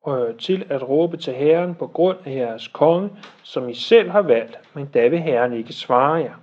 øh, 0.09 0.37
til 0.38 0.67
at 0.69 0.88
råbe 0.88 1.17
til 1.17 1.33
Herren 1.33 1.75
på 1.75 1.87
grund 1.87 2.19
af 2.25 2.31
jeres 2.31 2.69
konge, 2.69 3.11
som 3.43 3.69
I 3.69 3.75
selv 3.75 4.11
har 4.11 4.23
valgt, 4.23 4.59
men 4.75 4.87
da 4.87 5.09
vil 5.09 5.21
Herren 5.21 5.52
ikke 5.52 5.73
svare 5.73 6.14
jer. 6.14 6.35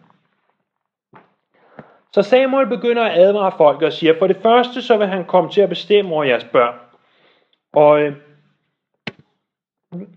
Så 2.12 2.22
Samuel 2.22 2.68
begynder 2.68 3.04
at 3.04 3.20
advare 3.20 3.52
folk 3.58 3.82
og 3.82 3.94
siger, 3.94 4.20
for 4.20 4.28
det 4.28 4.38
første 4.38 4.82
så 4.82 4.98
vil 4.98 5.08
han 5.08 5.26
komme 5.26 5.50
til 5.50 5.62
at 5.62 5.70
bestemme 5.70 6.14
over 6.14 6.24
jeres 6.24 6.46
børn. 6.46 6.76
Og 7.74 8.02
øh, 8.02 8.16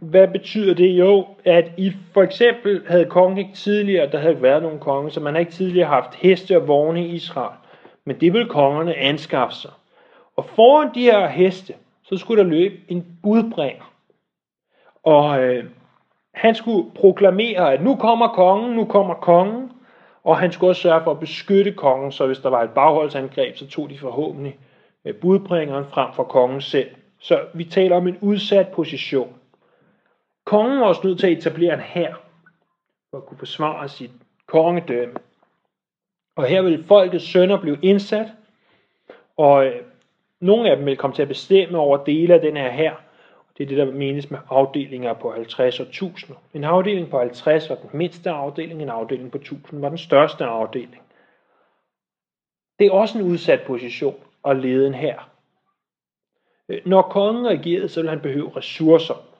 hvad 0.01 0.29
betyder 0.29 0.75
det? 0.75 0.89
Jo, 0.89 1.27
at 1.45 1.71
I 1.77 1.93
for 2.15 2.23
eksempel 2.23 2.83
havde 2.89 3.05
kongen 3.05 3.39
ikke 3.39 3.55
tidligere, 3.55 4.11
der 4.11 4.19
havde 4.19 4.43
været 4.43 4.63
nogen 4.63 4.79
konge, 4.79 5.11
så 5.11 5.21
man 5.21 5.35
har 5.35 5.41
ikke 5.41 5.53
tidligere 5.53 5.89
haft 5.89 6.15
heste 6.15 6.57
og 6.57 6.69
vogne 6.69 7.07
i 7.07 7.11
Israel. 7.11 7.57
Men 8.05 8.21
det 8.21 8.33
vil 8.33 8.47
kongerne 8.47 8.95
anskaffe 8.95 9.55
sig. 9.57 9.71
Og 10.37 10.45
foran 10.45 10.91
de 10.95 11.01
her 11.01 11.29
heste, 11.29 11.75
så 12.03 12.17
skulle 12.17 12.45
der 12.45 12.51
løbe 12.51 12.75
en 12.89 13.19
budbringer. 13.23 13.95
Og 15.03 15.43
øh, 15.43 15.65
han 16.35 16.55
skulle 16.55 16.91
proklamere, 16.95 17.73
at 17.73 17.83
nu 17.83 17.97
kommer 17.97 18.29
kongen, 18.29 18.77
nu 18.77 18.85
kommer 18.85 19.15
kongen. 19.15 19.73
Og 20.25 20.39
han 20.39 20.53
skulle 20.53 20.71
også 20.71 20.83
sørge 20.83 21.05
for 21.05 21.11
at 21.11 21.21
beskytte 21.21 21.73
kongen, 21.73 22.13
så 22.13 22.27
hvis 22.27 22.39
der 22.39 22.49
var 22.49 22.63
et 22.63 22.71
bagholdsangreb, 22.71 23.57
så 23.57 23.67
tog 23.67 23.91
de 23.91 23.99
forhåbentlig 23.99 24.59
øh, 25.05 25.15
budbringeren 25.15 25.85
frem 25.85 26.13
for 26.13 26.25
kongen 26.25 26.61
selv. 26.61 26.89
Så 27.21 27.41
vi 27.55 27.65
taler 27.65 27.97
om 27.97 28.09
en 28.09 28.19
udsat 28.21 28.69
position. 28.69 29.35
Kongen 30.45 30.81
var 30.81 30.87
også 30.87 31.01
nødt 31.05 31.21
til 31.21 31.27
at 31.27 31.33
etablere 31.33 31.75
en 31.75 31.81
hær, 31.81 32.15
for 33.11 33.19
at 33.19 33.27
kunne 33.27 33.39
forsvare 33.39 33.89
sit 33.89 34.11
kongedømme. 34.47 35.15
Og 36.37 36.45
her 36.45 36.63
vil 36.63 36.85
folkets 36.85 37.25
sønner 37.25 37.61
blive 37.61 37.79
indsat, 37.83 38.27
og 39.37 39.67
øh, 39.67 39.83
nogle 40.41 40.71
af 40.71 40.77
dem 40.77 40.87
vil 40.87 40.97
komme 40.97 41.17
til 41.17 41.23
at 41.23 41.29
bestemme 41.29 41.79
over 41.79 42.05
dele 42.05 42.35
af 42.35 42.41
den 42.41 42.57
her 42.57 42.71
hær. 42.71 42.95
Det 43.59 43.65
er 43.65 43.69
det, 43.69 43.79
der 43.79 43.93
menes 43.93 44.31
med 44.31 44.39
afdelinger 44.51 45.13
på 45.13 45.33
50 45.33 45.81
og 45.81 45.87
1000. 45.87 46.37
En 46.55 46.65
afdeling 46.65 47.11
på 47.11 47.19
50 47.19 47.71
var 47.71 47.75
den 47.75 47.91
mindste 47.93 48.31
afdeling, 48.31 48.83
en 48.83 48.89
afdeling 48.89 49.31
på 49.31 49.39
1000 49.39 49.81
var 49.81 49.89
den 49.89 49.99
største 49.99 50.45
afdeling. 50.45 51.03
Det 52.79 52.87
er 52.87 52.93
også 52.93 53.19
en 53.19 53.25
udsat 53.25 53.61
position 53.67 54.17
at 54.45 54.57
lede 54.57 54.87
en 54.87 54.95
hær. 54.95 55.29
Øh, 56.69 56.81
når 56.87 57.03
kongen 57.03 57.49
regerede, 57.49 57.89
så 57.89 58.01
ville 58.01 58.11
han 58.11 58.21
behøve 58.21 58.57
ressourcer. 58.57 59.32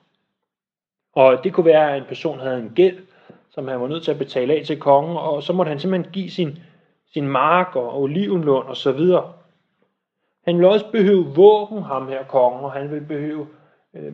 Og 1.13 1.43
det 1.43 1.53
kunne 1.53 1.65
være, 1.65 1.91
at 1.91 2.01
en 2.01 2.07
person 2.07 2.39
havde 2.39 2.59
en 2.59 2.71
gæld, 2.75 2.97
som 3.49 3.67
han 3.67 3.81
var 3.81 3.87
nødt 3.87 4.03
til 4.03 4.11
at 4.11 4.17
betale 4.17 4.53
af 4.53 4.65
til 4.65 4.79
kongen, 4.79 5.17
og 5.17 5.43
så 5.43 5.53
måtte 5.53 5.69
han 5.69 5.79
simpelthen 5.79 6.11
give 6.11 6.29
sin, 6.29 6.57
sin 7.13 7.27
mark 7.27 7.75
og 7.75 8.01
olivenlund 8.01 8.67
og 8.67 8.77
så 8.77 8.91
videre. 8.91 9.33
Han 10.45 10.55
ville 10.55 10.69
også 10.69 10.91
behøve 10.91 11.25
våben, 11.25 11.83
ham 11.83 12.07
her 12.07 12.23
kongen, 12.23 12.63
og 12.63 12.71
han 12.71 12.91
vil 12.91 13.01
behøve 13.01 13.47
øh, 13.93 14.13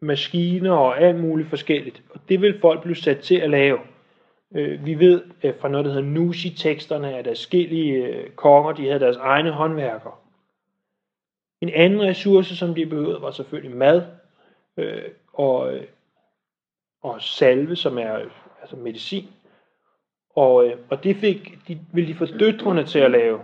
maskiner 0.00 0.72
og 0.72 1.00
alt 1.00 1.20
muligt 1.20 1.48
forskelligt. 1.48 2.02
Og 2.10 2.20
det 2.28 2.40
vil 2.40 2.60
folk 2.60 2.82
blive 2.82 2.96
sat 2.96 3.18
til 3.18 3.36
at 3.36 3.50
lave. 3.50 3.78
Øh, 4.54 4.86
vi 4.86 4.98
ved 4.98 5.22
øh, 5.42 5.54
fra 5.60 5.68
noget, 5.68 5.86
der 5.86 5.92
hedder 5.92 6.08
Nusi-teksterne, 6.08 7.14
at 7.14 7.26
forskellige 7.26 8.06
øh, 8.06 8.30
konger, 8.30 8.72
de 8.72 8.86
havde 8.86 9.00
deres 9.00 9.16
egne 9.16 9.50
håndværker. 9.50 10.20
En 11.60 11.70
anden 11.70 12.02
ressource, 12.02 12.56
som 12.56 12.74
de 12.74 12.86
behøvede, 12.86 13.22
var 13.22 13.30
selvfølgelig 13.30 13.76
mad 13.76 14.02
øh, 14.76 15.02
og, 15.32 15.74
øh, 15.74 15.84
og 17.04 17.22
salve, 17.22 17.76
som 17.76 17.98
er 17.98 18.28
altså 18.60 18.76
medicin. 18.76 19.28
Og, 20.36 20.66
øh, 20.66 20.78
og 20.90 21.04
det 21.04 21.16
fik, 21.16 21.68
de, 21.68 21.80
ville 21.92 22.12
de 22.12 22.18
få 22.18 22.26
døtrene 22.26 22.86
til 22.86 22.98
at 22.98 23.10
lave. 23.10 23.40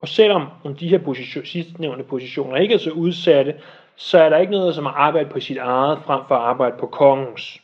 Og 0.00 0.08
selvom 0.08 0.74
de 0.80 0.88
her 0.88 0.98
position, 0.98 1.44
sidstnævnte 1.44 2.04
positioner 2.04 2.56
ikke 2.56 2.74
er 2.74 2.78
så 2.78 2.90
udsatte, 2.90 3.60
så 3.96 4.18
er 4.18 4.28
der 4.28 4.38
ikke 4.38 4.52
noget 4.52 4.74
som 4.74 4.86
at 4.86 4.92
arbejde 4.96 5.30
på 5.30 5.40
sit 5.40 5.56
eget, 5.56 6.02
frem 6.02 6.26
for 6.28 6.34
at 6.34 6.42
arbejde 6.42 6.76
på 6.78 6.86
kongens. 6.86 7.60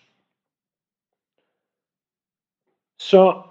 Så 2.99 3.43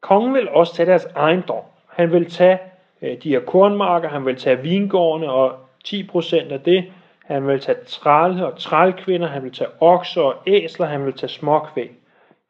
kongen 0.00 0.34
vil 0.34 0.48
også 0.48 0.74
tage 0.74 0.90
deres 0.90 1.04
ejendom. 1.04 1.64
Han 1.86 2.12
vil 2.12 2.30
tage 2.30 2.58
øh, 3.02 3.22
de 3.22 3.28
her 3.28 3.40
kornmarker, 3.40 4.08
han 4.08 4.26
vil 4.26 4.36
tage 4.36 4.62
vingårdene 4.62 5.32
og 5.32 5.58
10% 5.84 6.36
af 6.36 6.62
det. 6.62 6.92
Han 7.28 7.46
vil 7.46 7.60
tage 7.60 7.84
trælle 7.84 8.46
og 8.46 8.58
trælkvinder, 8.58 9.26
han 9.26 9.42
vil 9.42 9.52
tage 9.52 9.70
okser 9.80 10.22
og 10.22 10.42
æsler, 10.46 10.86
han 10.86 11.04
vil 11.04 11.12
tage 11.12 11.30
småkvæg. 11.30 11.96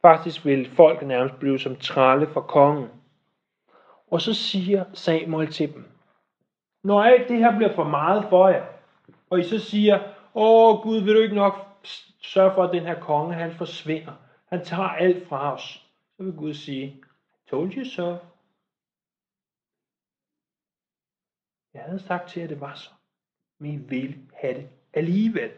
Faktisk 0.03 0.45
vil 0.45 0.71
folk 0.71 1.03
nærmest 1.03 1.39
blive 1.39 1.59
som 1.59 1.77
trælle 1.77 2.27
for 2.27 2.41
kongen. 2.41 2.89
Og 4.11 4.21
så 4.21 4.35
siger 4.35 4.85
Samuel 4.95 5.53
til 5.53 5.75
dem, 5.75 5.89
når 6.83 7.03
alt 7.03 7.29
det 7.29 7.39
her 7.39 7.57
bliver 7.57 7.75
for 7.75 7.85
meget 7.85 8.25
for 8.29 8.49
jer, 8.49 8.67
og 9.31 9.39
I 9.39 9.43
så 9.43 9.59
siger, 9.59 9.99
åh 10.35 10.83
Gud, 10.83 11.01
vil 11.01 11.15
du 11.15 11.21
ikke 11.21 11.35
nok 11.35 11.67
sørge 12.23 12.55
for, 12.55 12.65
at 12.65 12.73
den 12.73 12.83
her 12.83 13.01
konge, 13.01 13.35
han 13.35 13.55
forsvinder. 13.55 14.13
Han 14.49 14.65
tager 14.65 14.89
alt 14.89 15.29
fra 15.29 15.55
os. 15.55 15.87
Så 16.17 16.23
vil 16.23 16.33
Gud 16.33 16.55
sige, 16.55 17.03
told 17.51 17.77
you 17.77 17.85
so. 17.85 18.17
Jeg 21.75 21.83
havde 21.83 21.99
sagt 21.99 22.29
til 22.29 22.41
jer, 22.41 22.47
at 22.47 22.51
det 22.51 22.61
var 22.61 22.75
så. 22.75 22.91
Men 23.59 23.73
I 23.73 23.77
vil 23.77 24.17
have 24.35 24.55
det 24.55 24.69
alligevel. 24.95 25.51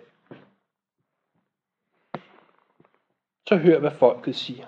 Så 3.48 3.56
hør, 3.56 3.78
hvad 3.78 3.90
folket 3.90 4.36
siger 4.36 4.66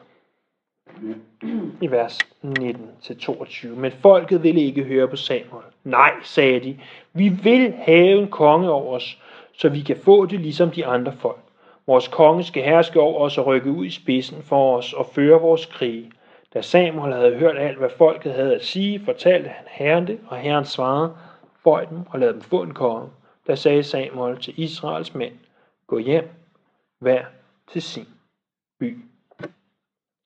i 1.80 1.90
vers 1.90 2.18
19-22. 2.44 3.66
Men 3.66 3.92
folket 3.92 4.42
ville 4.42 4.60
ikke 4.60 4.84
høre 4.84 5.08
på 5.08 5.16
Samuel. 5.16 5.64
Nej, 5.84 6.12
sagde 6.22 6.60
de, 6.60 6.78
vi 7.12 7.28
vil 7.28 7.72
have 7.72 8.22
en 8.22 8.30
konge 8.30 8.70
over 8.70 8.94
os, 8.94 9.18
så 9.52 9.68
vi 9.68 9.80
kan 9.80 9.96
få 9.96 10.26
det 10.26 10.40
ligesom 10.40 10.70
de 10.70 10.86
andre 10.86 11.12
folk. 11.12 11.40
Vores 11.86 12.08
konge 12.08 12.44
skal 12.44 12.62
herske 12.62 13.00
over 13.00 13.20
os 13.20 13.38
og 13.38 13.46
rykke 13.46 13.70
ud 13.70 13.86
i 13.86 13.90
spidsen 13.90 14.42
for 14.42 14.76
os 14.76 14.92
og 14.92 15.06
føre 15.06 15.40
vores 15.40 15.66
krige. 15.66 16.12
Da 16.54 16.60
Samuel 16.60 17.12
havde 17.12 17.36
hørt 17.36 17.58
alt, 17.58 17.78
hvad 17.78 17.90
folket 17.98 18.32
havde 18.32 18.54
at 18.54 18.64
sige, 18.64 19.04
fortalte 19.04 19.48
han 19.48 19.64
herren 19.70 20.06
det, 20.06 20.20
og 20.26 20.36
herren 20.36 20.64
svarede, 20.64 21.16
bøj 21.64 21.84
dem 21.84 21.98
og 22.10 22.18
lad 22.18 22.32
dem 22.32 22.40
få 22.40 22.62
en 22.62 22.74
konge. 22.74 23.08
Da 23.46 23.54
sagde 23.54 23.82
Samuel 23.82 24.40
til 24.40 24.60
Israels 24.60 25.14
mænd, 25.14 25.38
gå 25.86 25.98
hjem, 25.98 26.28
hver 26.98 27.24
til 27.72 27.82
sin 27.82 28.08
by. 28.78 28.98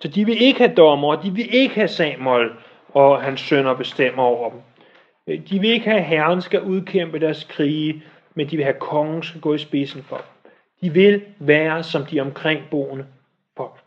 Så 0.02 0.08
de 0.08 0.24
vil 0.24 0.42
ikke 0.42 0.58
have 0.58 0.74
dommer, 0.74 1.22
de 1.22 1.30
vil 1.30 1.54
ikke 1.54 1.74
have 1.74 1.88
Samuel 1.88 2.50
og 2.88 3.22
hans 3.22 3.40
sønner 3.40 3.74
bestemmer 3.74 4.22
over 4.22 4.50
dem. 4.50 4.60
De 5.42 5.60
vil 5.60 5.70
ikke 5.70 5.84
have, 5.84 5.98
at 5.98 6.06
herren 6.06 6.42
skal 6.42 6.62
udkæmpe 6.62 7.20
deres 7.20 7.44
krige, 7.44 8.04
men 8.34 8.50
de 8.50 8.56
vil 8.56 8.64
have, 8.64 8.74
at 8.74 8.80
kongen 8.80 9.22
skal 9.22 9.40
gå 9.40 9.54
i 9.54 9.58
spidsen 9.58 10.02
for 10.02 10.16
dem. 10.16 10.52
De 10.80 10.92
vil 10.92 11.34
være 11.38 11.82
som 11.82 12.06
de 12.06 12.20
omkringboende 12.20 13.06
folk. 13.56 13.86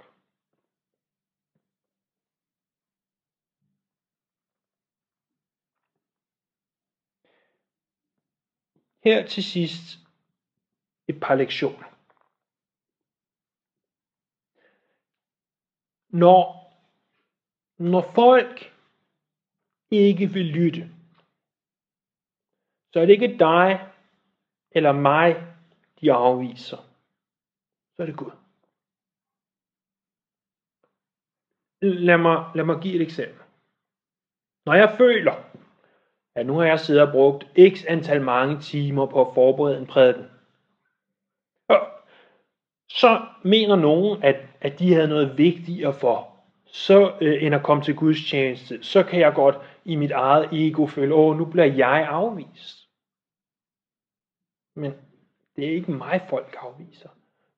Her 9.03 9.27
til 9.27 9.43
sidst 9.43 9.99
et 11.07 11.19
par 11.21 11.35
lektioner. 11.35 11.89
Når, 16.09 16.73
når 17.77 18.01
folk 18.15 18.73
ikke 19.91 20.27
vil 20.27 20.45
lytte, 20.45 20.91
så 22.93 22.99
er 22.99 23.05
det 23.05 23.13
ikke 23.13 23.37
dig 23.37 23.89
eller 24.71 24.91
mig, 24.91 25.55
de 26.01 26.13
afviser. 26.13 26.77
Så 27.95 28.01
er 28.01 28.05
det 28.05 28.17
Gud. 28.17 28.31
Lad 31.81 32.17
mig, 32.17 32.51
lad 32.55 32.65
mig 32.65 32.81
give 32.81 32.95
et 32.95 33.01
eksempel. 33.01 33.43
Når 34.65 34.73
jeg 34.73 34.95
føler, 34.97 35.33
at 36.35 36.45
nu 36.45 36.57
har 36.57 36.65
jeg 36.65 36.79
siddet 36.79 37.03
og 37.03 37.11
brugt 37.11 37.47
x 37.69 37.85
antal 37.87 38.21
mange 38.21 38.59
timer 38.59 39.05
på 39.05 39.21
at 39.21 39.33
forberede 39.33 39.77
en 39.77 39.85
prædiken, 39.85 40.25
Og 41.67 41.87
så 42.89 43.21
mener 43.43 43.75
nogen, 43.75 44.23
at, 44.23 44.35
at 44.61 44.79
de 44.79 44.93
havde 44.93 45.07
noget 45.07 45.37
vigtigere 45.37 45.93
for, 45.93 46.35
så 46.65 47.13
øh, 47.21 47.43
end 47.43 47.55
at 47.55 47.63
komme 47.63 47.83
til 47.83 47.95
Guds 47.95 48.29
tjeneste, 48.29 48.83
så 48.83 49.03
kan 49.03 49.19
jeg 49.19 49.33
godt 49.33 49.55
i 49.85 49.95
mit 49.95 50.11
eget 50.11 50.49
ego 50.51 50.85
føle, 50.85 51.13
åh, 51.13 51.37
nu 51.37 51.45
bliver 51.45 51.65
jeg 51.65 52.07
afvist. 52.09 52.87
Men 54.75 54.93
det 55.55 55.65
er 55.65 55.71
ikke 55.71 55.91
mig, 55.91 56.21
folk 56.29 56.55
afviser. 56.59 57.09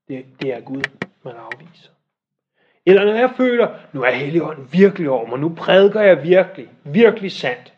Det, 0.08 0.26
det 0.42 0.54
er 0.54 0.60
Gud, 0.60 0.82
man 1.24 1.36
afviser. 1.36 1.92
Eller 2.86 3.06
når 3.06 3.14
jeg 3.14 3.34
føler, 3.38 3.78
nu 3.94 4.04
er 4.04 4.12
Helligånden 4.12 4.74
virkelig 4.74 5.10
over 5.10 5.28
mig, 5.28 5.40
nu 5.40 5.56
prædiker 5.56 6.02
jeg 6.02 6.24
virkelig, 6.24 6.70
virkelig 6.84 7.32
sandt. 7.32 7.74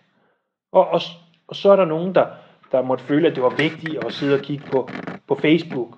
Og, 0.74 0.88
og, 0.88 1.02
og 1.48 1.56
så 1.56 1.72
er 1.72 1.76
der 1.76 1.86
nogen, 1.86 2.16
der, 2.16 2.36
der 2.72 2.82
måtte 2.82 3.04
føle, 3.04 3.28
at 3.28 3.36
det 3.36 3.44
var 3.44 3.56
vigtigt 3.58 4.06
at 4.06 4.14
sidde 4.14 4.36
og 4.36 4.42
kigge 4.42 4.66
på, 4.72 4.90
på 5.28 5.36
Facebook, 5.36 5.98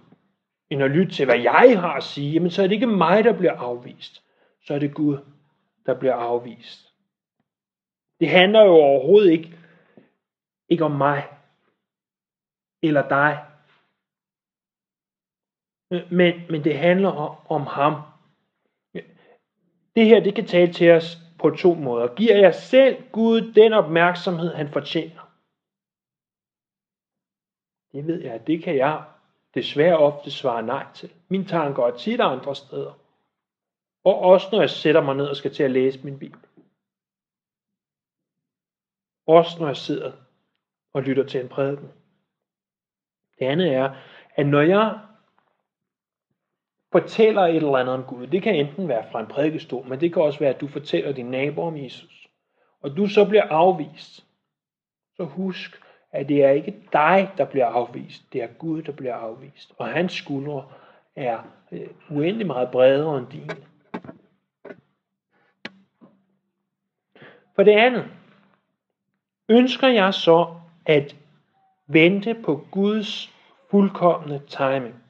end 0.70 0.84
at 0.84 0.92
lytte 0.92 1.14
til, 1.14 1.26
hvad 1.26 1.40
jeg 1.40 1.80
har 1.80 1.94
at 1.94 2.04
sige, 2.04 2.32
jamen 2.32 2.52
så 2.52 2.64
er 2.64 2.68
det 2.68 2.76
ikke 2.76 2.88
mig, 2.88 3.24
der 3.24 3.38
bliver 3.38 3.54
afvist. 3.54 4.24
Så 4.66 4.74
er 4.74 4.80
det 4.80 4.94
Gud, 4.94 5.18
der 5.86 6.00
bliver 6.00 6.14
afvist. 6.14 6.94
Det 8.20 8.30
handler 8.30 8.62
jo 8.64 8.72
overhovedet 8.72 9.32
ikke, 9.32 9.58
ikke 10.70 10.86
om 10.86 10.92
mig 10.92 11.28
eller 12.84 13.08
dig. 13.08 13.46
Men, 16.12 16.42
men 16.50 16.64
det 16.64 16.78
handler 16.78 17.10
om, 17.10 17.38
om 17.50 17.68
ham. 17.68 18.02
Det 19.96 20.06
her, 20.06 20.20
det 20.20 20.36
kan 20.36 20.46
tale 20.46 20.74
til 20.74 20.92
os 20.92 21.25
på 21.50 21.56
to 21.56 21.74
måder. 21.74 22.16
Giver 22.16 22.38
jeg 22.38 22.56
selv 22.56 23.10
Gud 23.12 23.54
den 23.54 23.74
opmærksomhed, 23.74 24.54
han 24.54 24.70
fortjener? 24.70 25.22
Det 27.92 28.08
ved 28.08 28.22
jeg, 28.22 28.48
det 28.48 28.64
kan 28.64 28.78
jeg 28.78 29.04
desværre 29.54 29.98
ofte 29.98 30.32
svare 30.32 30.64
nej 30.64 30.86
til. 30.94 31.14
Min 31.30 31.46
tanker 31.46 31.84
er 31.84 31.98
tit 31.98 32.22
andre 32.22 32.56
steder. 32.56 32.94
Og 34.04 34.20
også 34.20 34.48
når 34.52 34.60
jeg 34.60 34.70
sætter 34.70 35.02
mig 35.02 35.16
ned 35.16 35.28
og 35.28 35.36
skal 35.36 35.54
til 35.54 35.64
at 35.64 35.72
læse 35.72 36.04
min 36.04 36.20
bibel. 36.20 36.40
Også 39.28 39.58
når 39.60 39.68
jeg 39.68 39.78
sidder 39.78 40.12
og 40.94 41.02
lytter 41.04 41.24
til 41.24 41.42
en 41.42 41.50
prædiken. 41.50 41.92
Det 43.40 43.46
andet 43.46 43.74
er, 43.74 43.96
at 44.36 44.48
når 44.48 44.62
jeg 44.62 45.00
fortæller 47.02 47.42
et 47.42 47.56
eller 47.56 47.78
andet 47.78 47.96
om 47.96 48.04
Gud, 48.04 48.28
det 48.28 48.44
kan 48.44 48.56
enten 48.56 48.88
være 48.88 49.06
fra 49.12 49.20
en 49.20 49.28
prædikestol, 49.28 49.88
men 49.88 50.02
det 50.02 50.14
kan 50.14 50.22
også 50.22 50.40
være, 50.40 50.50
at 50.54 50.62
du 50.62 50.68
fortæller 50.68 51.12
din 51.12 51.26
nabo 51.26 51.62
om 51.62 51.78
Jesus, 51.78 52.28
og 52.82 52.98
du 52.98 53.08
så 53.08 53.26
bliver 53.26 53.44
afvist, 53.44 54.26
så 55.18 55.24
husk, 55.24 55.82
at 56.12 56.30
det 56.30 56.44
er 56.44 56.50
ikke 56.50 56.76
dig, 56.94 57.32
der 57.38 57.46
bliver 57.46 57.66
afvist, 57.66 58.34
det 58.34 58.44
er 58.44 58.48
Gud, 58.48 58.82
der 58.82 58.92
bliver 58.92 59.16
afvist. 59.16 59.74
Og 59.78 59.88
hans 59.88 60.14
skuldre 60.14 60.66
er 61.16 61.40
øh, 61.72 61.88
uendelig 62.10 62.48
meget 62.48 62.72
bredere 62.72 63.18
end 63.18 63.28
dine. 63.28 63.56
For 67.56 67.64
det 67.64 67.72
andet, 67.72 68.06
ønsker 69.50 69.88
jeg 69.88 70.14
så 70.14 70.56
at 70.86 71.16
vente 71.88 72.34
på 72.34 72.68
Guds 72.72 73.34
fuldkommende 73.72 74.42
timing. 74.48 75.05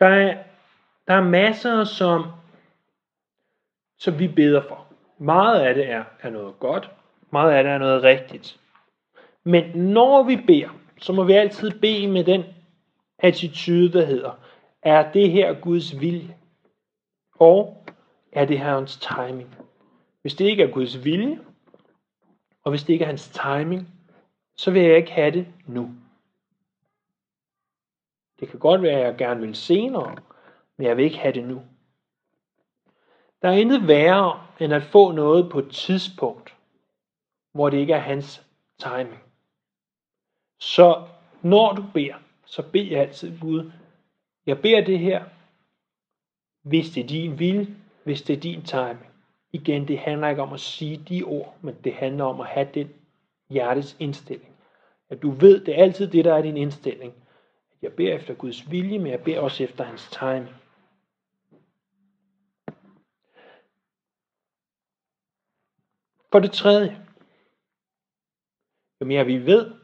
Der 0.00 0.06
er, 0.06 0.42
der 1.08 1.14
er 1.14 1.24
masser, 1.24 1.84
som, 1.84 2.24
som 3.98 4.18
vi 4.18 4.28
beder 4.28 4.62
for. 4.68 4.86
Meget 5.18 5.60
af 5.60 5.74
det 5.74 5.90
er, 5.90 6.04
er 6.20 6.30
noget 6.30 6.58
godt, 6.58 6.90
meget 7.32 7.52
af 7.52 7.64
det 7.64 7.72
er 7.72 7.78
noget 7.78 8.02
rigtigt. 8.02 8.60
Men 9.44 9.78
når 9.78 10.22
vi 10.22 10.36
beder, 10.46 10.68
så 11.00 11.12
må 11.12 11.24
vi 11.24 11.32
altid 11.32 11.70
bede 11.80 12.08
med 12.08 12.24
den 12.24 12.44
attitude, 13.18 13.92
der 13.92 14.04
hedder, 14.04 14.32
er 14.82 15.12
det 15.12 15.30
her 15.30 15.60
Guds 15.60 16.00
vilje? 16.00 16.36
Og 17.38 17.86
er 18.32 18.44
det 18.44 18.58
her 18.58 18.74
hans 18.74 18.96
timing? 18.96 19.56
Hvis 20.22 20.34
det 20.34 20.44
ikke 20.44 20.62
er 20.62 20.70
Guds 20.70 21.04
vilje, 21.04 21.38
og 22.64 22.70
hvis 22.70 22.84
det 22.84 22.92
ikke 22.92 23.02
er 23.02 23.06
hans 23.06 23.28
timing, 23.28 23.88
så 24.56 24.70
vil 24.70 24.82
jeg 24.82 24.96
ikke 24.96 25.12
have 25.12 25.30
det 25.30 25.46
nu. 25.66 25.90
Det 28.40 28.48
kan 28.48 28.58
godt 28.58 28.82
være, 28.82 29.00
at 29.00 29.06
jeg 29.06 29.16
gerne 29.16 29.40
vil 29.40 29.54
senere, 29.54 30.16
men 30.76 30.86
jeg 30.86 30.96
vil 30.96 31.04
ikke 31.04 31.18
have 31.18 31.34
det 31.34 31.44
nu. 31.44 31.62
Der 33.42 33.48
er 33.48 33.52
intet 33.52 33.88
værre, 33.88 34.46
end 34.60 34.74
at 34.74 34.82
få 34.82 35.12
noget 35.12 35.50
på 35.50 35.58
et 35.58 35.70
tidspunkt, 35.70 36.54
hvor 37.52 37.70
det 37.70 37.78
ikke 37.78 37.92
er 37.92 37.98
hans 37.98 38.46
timing. 38.78 39.22
Så 40.60 41.06
når 41.42 41.72
du 41.72 41.84
beder, 41.94 42.14
så 42.44 42.62
bed 42.72 42.84
jeg 42.84 43.00
altid 43.00 43.40
Gud, 43.40 43.70
jeg 44.46 44.60
beder 44.60 44.84
det 44.84 44.98
her, 44.98 45.24
hvis 46.62 46.90
det 46.90 47.02
er 47.04 47.08
din 47.08 47.38
vilje, 47.38 47.66
hvis 48.04 48.22
det 48.22 48.36
er 48.36 48.40
din 48.40 48.62
timing. 48.62 49.06
Igen, 49.52 49.88
det 49.88 49.98
handler 49.98 50.28
ikke 50.28 50.42
om 50.42 50.52
at 50.52 50.60
sige 50.60 50.96
de 51.08 51.22
ord, 51.22 51.56
men 51.60 51.74
det 51.84 51.94
handler 51.94 52.24
om 52.24 52.40
at 52.40 52.46
have 52.46 52.68
den 52.74 52.90
hjertets 53.48 53.96
indstilling. 53.98 54.56
At 55.08 55.22
du 55.22 55.30
ved, 55.30 55.64
det 55.64 55.78
er 55.78 55.82
altid 55.82 56.06
det, 56.06 56.24
der 56.24 56.34
er 56.34 56.42
din 56.42 56.56
indstilling. 56.56 57.14
Jeg 57.86 57.96
beder 57.96 58.14
efter 58.14 58.34
Guds 58.34 58.70
vilje, 58.70 58.98
men 58.98 59.06
jeg 59.06 59.24
beder 59.24 59.40
også 59.40 59.64
efter 59.64 59.84
hans 59.84 60.10
timing. 60.10 60.54
For 66.32 66.38
det 66.38 66.52
tredje, 66.52 67.06
jo 69.00 69.06
mere 69.06 69.26
vi 69.26 69.46
ved, 69.46 69.70
jo 69.70 69.76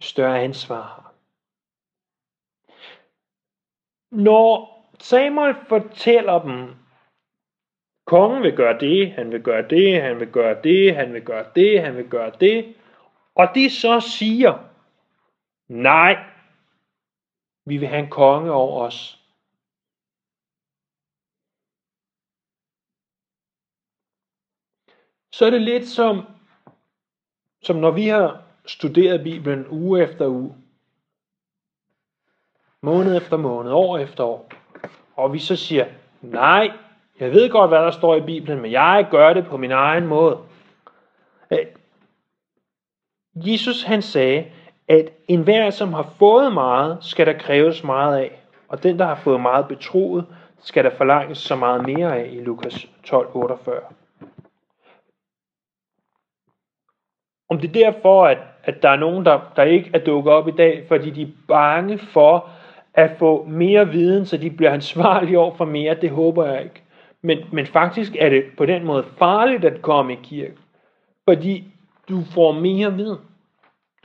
større 0.00 0.42
ansvar 0.42 0.82
har. 0.82 1.14
Når 4.10 4.76
Samuel 5.00 5.54
fortæller 5.68 6.42
dem, 6.42 6.74
kongen 8.04 8.42
vil 8.42 8.56
gøre 8.56 8.78
det, 8.78 9.12
han 9.12 9.32
vil 9.32 9.42
gøre 9.42 9.68
det, 9.68 10.02
han 10.02 10.20
vil 10.20 10.32
gøre 10.32 10.62
det, 10.62 10.96
han 10.96 11.12
vil 11.12 11.24
gøre 11.24 11.50
det, 11.54 11.82
han 11.82 11.96
vil 11.96 12.08
gøre 12.08 12.32
det, 12.40 12.76
og 13.34 13.48
de 13.54 13.70
så 13.70 14.00
siger, 14.00 14.68
nej, 15.68 16.35
vi 17.66 17.76
vil 17.76 17.88
have 17.88 18.02
en 18.02 18.10
konge 18.10 18.52
over 18.52 18.82
os. 18.82 19.22
Så 25.32 25.46
er 25.46 25.50
det 25.50 25.62
lidt 25.62 25.88
som, 25.88 26.22
som 27.62 27.76
når 27.76 27.90
vi 27.90 28.08
har 28.08 28.42
studeret 28.66 29.22
Bibelen 29.22 29.66
uge 29.68 30.02
efter 30.02 30.26
uge, 30.26 30.54
måned 32.80 33.16
efter 33.16 33.36
måned, 33.36 33.72
år 33.72 33.98
efter 33.98 34.24
år, 34.24 34.50
og 35.16 35.32
vi 35.32 35.38
så 35.38 35.56
siger, 35.56 35.86
nej, 36.20 36.72
jeg 37.20 37.32
ved 37.32 37.50
godt, 37.50 37.70
hvad 37.70 37.78
der 37.78 37.90
står 37.90 38.16
i 38.16 38.20
Bibelen, 38.20 38.60
men 38.60 38.72
jeg 38.72 39.08
gør 39.10 39.32
det 39.32 39.46
på 39.46 39.56
min 39.56 39.72
egen 39.72 40.06
måde. 40.06 40.38
Øh, 41.50 41.66
Jesus 43.34 43.82
han 43.82 44.02
sagde, 44.02 44.52
at 44.88 45.10
enhver, 45.28 45.70
som 45.70 45.92
har 45.92 46.14
fået 46.18 46.52
meget, 46.52 46.98
skal 47.00 47.26
der 47.26 47.32
kræves 47.32 47.84
meget 47.84 48.18
af. 48.18 48.42
Og 48.68 48.82
den, 48.82 48.98
der 48.98 49.04
har 49.04 49.14
fået 49.14 49.40
meget 49.40 49.68
betroet, 49.68 50.26
skal 50.60 50.84
der 50.84 50.90
forlanges 50.90 51.38
så 51.38 51.56
meget 51.56 51.86
mere 51.86 52.18
af 52.18 52.28
i 52.32 52.40
Lukas 52.40 52.88
12, 53.04 53.28
48. 53.32 53.80
Om 57.48 57.60
det 57.60 57.68
er 57.68 57.90
derfor, 57.90 58.26
at, 58.26 58.38
at 58.64 58.82
der 58.82 58.88
er 58.88 58.96
nogen, 58.96 59.24
der, 59.24 59.52
der 59.56 59.62
ikke 59.62 59.90
er 59.94 59.98
dukket 59.98 60.32
op 60.32 60.48
i 60.48 60.50
dag, 60.50 60.84
fordi 60.88 61.10
de 61.10 61.22
er 61.22 61.26
bange 61.48 61.98
for 61.98 62.50
at 62.94 63.10
få 63.18 63.44
mere 63.44 63.88
viden, 63.88 64.26
så 64.26 64.36
de 64.36 64.50
bliver 64.50 64.70
ansvarlige 64.72 65.38
over 65.38 65.54
for 65.54 65.64
mere, 65.64 65.94
det 65.94 66.10
håber 66.10 66.46
jeg 66.46 66.62
ikke. 66.62 66.82
Men, 67.22 67.38
men 67.52 67.66
faktisk 67.66 68.16
er 68.18 68.28
det 68.28 68.44
på 68.56 68.66
den 68.66 68.84
måde 68.84 69.04
farligt 69.18 69.64
at 69.64 69.82
komme 69.82 70.12
i 70.12 70.18
kirke, 70.22 70.56
fordi 71.24 71.64
du 72.08 72.22
får 72.34 72.52
mere 72.52 72.94
viden. 72.94 73.18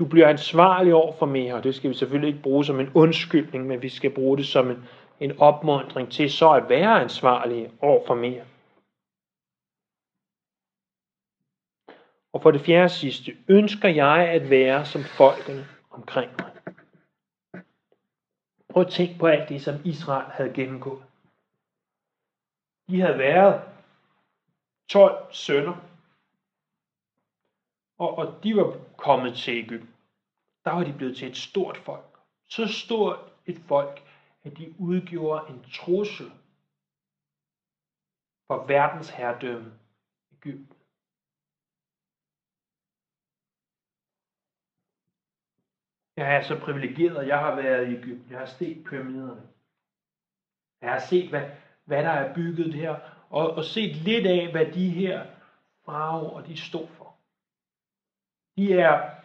Du 0.02 0.08
bliver 0.08 0.28
ansvarlig 0.28 0.94
over 0.94 1.14
for 1.14 1.26
mere, 1.26 1.54
og 1.54 1.64
det 1.64 1.76
skal 1.76 1.90
vi 1.90 1.96
selvfølgelig 1.96 2.28
ikke 2.28 2.44
bruge 2.44 2.66
som 2.66 2.80
en 2.80 2.92
undskyldning, 2.96 3.68
men 3.68 3.82
vi 3.82 3.90
skal 3.90 4.14
bruge 4.14 4.38
det 4.38 4.48
som 4.48 4.72
en, 4.72 4.84
en 5.20 5.40
opmundring 5.40 6.12
til 6.12 6.32
så 6.32 6.52
at 6.52 6.70
være 6.70 7.02
ansvarlige 7.02 7.72
over 7.82 8.08
for 8.08 8.16
mere. 8.16 8.46
Og 12.34 12.42
for 12.42 12.52
det 12.52 12.62
fjerde 12.62 12.90
sidste, 12.90 13.38
ønsker 13.48 13.90
jeg 13.90 14.30
at 14.30 14.50
være 14.50 14.86
som 14.86 15.02
folkene 15.04 15.66
omkring 15.90 16.32
mig. 16.40 16.52
Prøv 18.70 18.84
at 18.84 18.92
tænke 18.92 19.20
på 19.20 19.28
alt 19.28 19.50
det, 19.50 19.62
som 19.62 19.76
Israel 19.86 20.32
havde 20.32 20.54
gennemgået. 20.54 21.04
De 22.90 23.02
havde 23.02 23.18
været 23.18 23.62
12 24.90 25.34
sønner, 25.34 25.76
og, 27.98 28.18
og 28.18 28.44
de 28.44 28.56
var 28.56 28.78
kommet 28.98 29.36
til 29.36 29.54
Ægypten. 29.54 29.90
Der 30.65 30.71
var 30.71 30.84
de 30.84 30.93
blevet 30.97 31.17
til 31.17 31.28
et 31.28 31.38
stort 31.38 31.78
folk. 31.78 32.19
Så 32.50 32.67
stort 32.67 33.34
et 33.45 33.62
folk, 33.67 34.04
at 34.43 34.58
de 34.58 34.76
udgjorde 34.80 35.50
en 35.50 35.63
trussel 35.63 36.32
for 38.47 38.65
verdens 38.65 39.10
herredømme 39.10 39.80
Ægypten. 40.34 40.78
Jeg 46.15 46.36
er 46.36 46.41
så 46.41 46.60
privilegeret, 46.60 47.28
jeg 47.28 47.39
har 47.39 47.56
været 47.56 47.88
i 47.88 47.95
Ægypten. 47.95 48.32
Jeg 48.32 48.39
har 48.39 48.45
set 48.45 48.84
pyramiderne. 48.84 49.50
Jeg 50.82 50.91
har 50.91 51.00
set, 51.00 51.30
hvad, 51.30 51.50
hvad 51.86 52.04
der 52.04 52.10
er 52.10 52.36
bygget 52.36 52.74
her, 52.74 53.00
og, 53.30 53.52
og 53.52 53.63
set 53.63 53.95
lidt 53.95 54.28
af, 54.28 54.52
hvad 54.52 54.65
de 54.65 54.89
her 54.89 55.41
og 55.86 56.47
de 56.47 56.58
stod 56.58 56.88
for. 56.88 57.15
De 58.58 58.74
er 58.74 59.21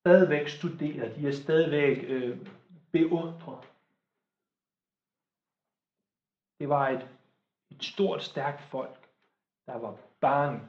stadigvæk 0.00 0.48
studerer, 0.48 1.14
de 1.14 1.28
er 1.28 1.32
stadigvæk 1.32 2.04
øh, 2.08 2.46
beundret. 2.92 3.70
Det 6.58 6.68
var 6.68 6.88
et, 6.88 7.08
et 7.70 7.84
stort, 7.84 8.22
stærkt 8.22 8.60
folk, 8.60 9.08
der 9.66 9.78
var 9.78 9.98
bange 10.20 10.60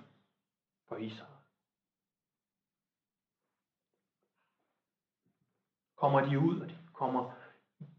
for 0.87 0.95
Israel. 0.95 1.31
Kommer 5.95 6.21
de 6.21 6.39
ud, 6.39 6.61
og 6.61 6.69
de 6.69 6.77
kommer 6.93 7.31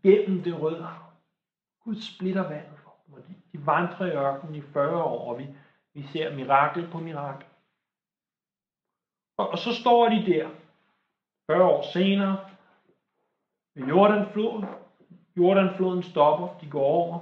gennem 0.03 0.43
det 0.43 0.61
røde 0.61 0.83
hav. 0.83 1.13
Gud 1.85 1.97
splitter 2.01 2.49
vandet 2.49 2.79
for 2.79 2.97
dem, 3.07 3.15
og 3.15 3.29
de, 3.29 3.35
de 3.53 3.67
vandrer 3.67 4.07
i 4.07 4.17
ørkenen 4.17 4.55
i 4.55 4.61
40 4.61 5.03
år, 5.03 5.31
og 5.31 5.39
vi, 5.39 5.47
vi 5.93 6.03
ser 6.03 6.35
mirakel 6.35 6.91
på 6.91 6.99
mirakel. 6.99 7.47
Og, 9.37 9.49
og 9.49 9.59
så 9.59 9.75
står 9.75 10.09
de 10.09 10.27
der, 10.27 10.62
40 11.53 11.65
år 11.65 11.83
senere, 11.93 12.39
ved 13.75 13.87
Jordanfloden. 13.87 14.65
Jordanfloden 15.37 16.03
stopper, 16.03 16.59
de 16.61 16.71
går 16.71 16.85
over, 16.85 17.21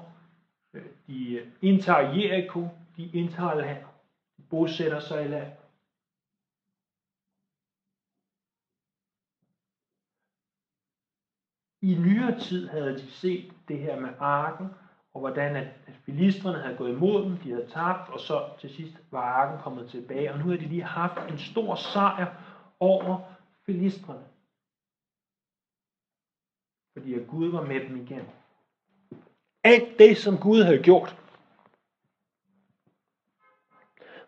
øh, 0.75 0.87
de 1.07 1.35
øh, 1.35 1.47
indtager 1.63 1.99
Jericho, 1.99 2.69
de 2.97 3.11
indtager 3.13 3.55
land, 3.55 3.85
de 4.37 4.43
bosætter 4.43 5.01
sig 5.01 5.25
i 5.25 5.29
land. 5.29 5.53
I 11.83 11.95
nyere 11.95 12.39
tid 12.39 12.69
havde 12.69 12.95
de 12.95 13.11
set 13.11 13.53
det 13.69 13.79
her 13.79 14.01
med 14.01 14.11
arken, 14.19 14.67
og 15.15 15.21
hvordan 15.21 15.57
at 15.57 15.69
filistrene 16.05 16.59
havde 16.59 16.77
gået 16.77 16.91
imod 16.91 17.25
dem, 17.25 17.37
de 17.37 17.51
havde 17.51 17.67
tabt, 17.67 18.11
og 18.11 18.21
så 18.21 18.45
til 18.61 18.71
sidst 18.71 18.97
var 19.11 19.21
arken 19.21 19.63
kommet 19.63 19.91
tilbage, 19.91 20.33
og 20.33 20.39
nu 20.39 20.45
havde 20.45 20.59
de 20.59 20.69
lige 20.69 20.83
haft 20.83 21.31
en 21.31 21.39
stor 21.39 21.75
sejr 21.75 22.27
over 22.81 23.40
filistrene. 23.67 24.25
Fordi 26.93 27.15
at 27.15 27.27
Gud 27.27 27.51
var 27.51 27.65
med 27.67 27.81
dem 27.81 27.97
igen. 27.97 28.29
Alt 29.65 29.99
det, 29.99 30.17
som 30.17 30.39
Gud 30.39 30.63
havde 30.63 30.83
gjort. 30.83 31.17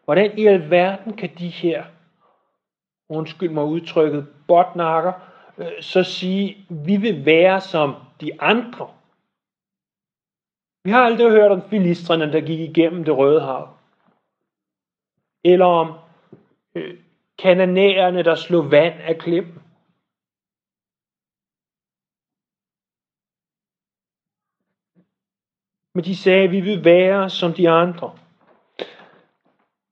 Hvordan 0.04 0.38
i 0.38 0.46
alverden 0.46 1.16
kan 1.16 1.38
de 1.38 1.48
her, 1.48 1.84
undskyld 3.08 3.50
mig 3.50 3.64
udtrykket, 3.64 4.34
botnakker, 4.48 5.12
øh, 5.58 5.82
så 5.82 6.02
sige, 6.04 6.66
vi 6.70 6.96
vil 6.96 7.26
være 7.26 7.60
som 7.60 7.94
de 8.20 8.40
andre. 8.40 8.94
Vi 10.84 10.90
har 10.90 11.04
aldrig 11.04 11.30
hørt 11.30 11.50
om 11.50 11.68
filistrene, 11.70 12.32
der 12.32 12.40
gik 12.40 12.60
igennem 12.60 13.04
det 13.04 13.16
røde 13.16 13.40
hav. 13.40 13.76
Eller 15.44 15.66
om 15.66 15.98
øh, 16.74 16.98
kananæerne, 17.38 18.22
der 18.22 18.34
slog 18.34 18.70
vand 18.70 19.00
af 19.00 19.18
klippen. 19.18 19.62
Men 25.94 26.04
de 26.04 26.16
sagde, 26.16 26.48
vi 26.48 26.60
vil 26.60 26.84
være 26.84 27.30
som 27.30 27.52
de 27.52 27.70
andre. 27.70 28.18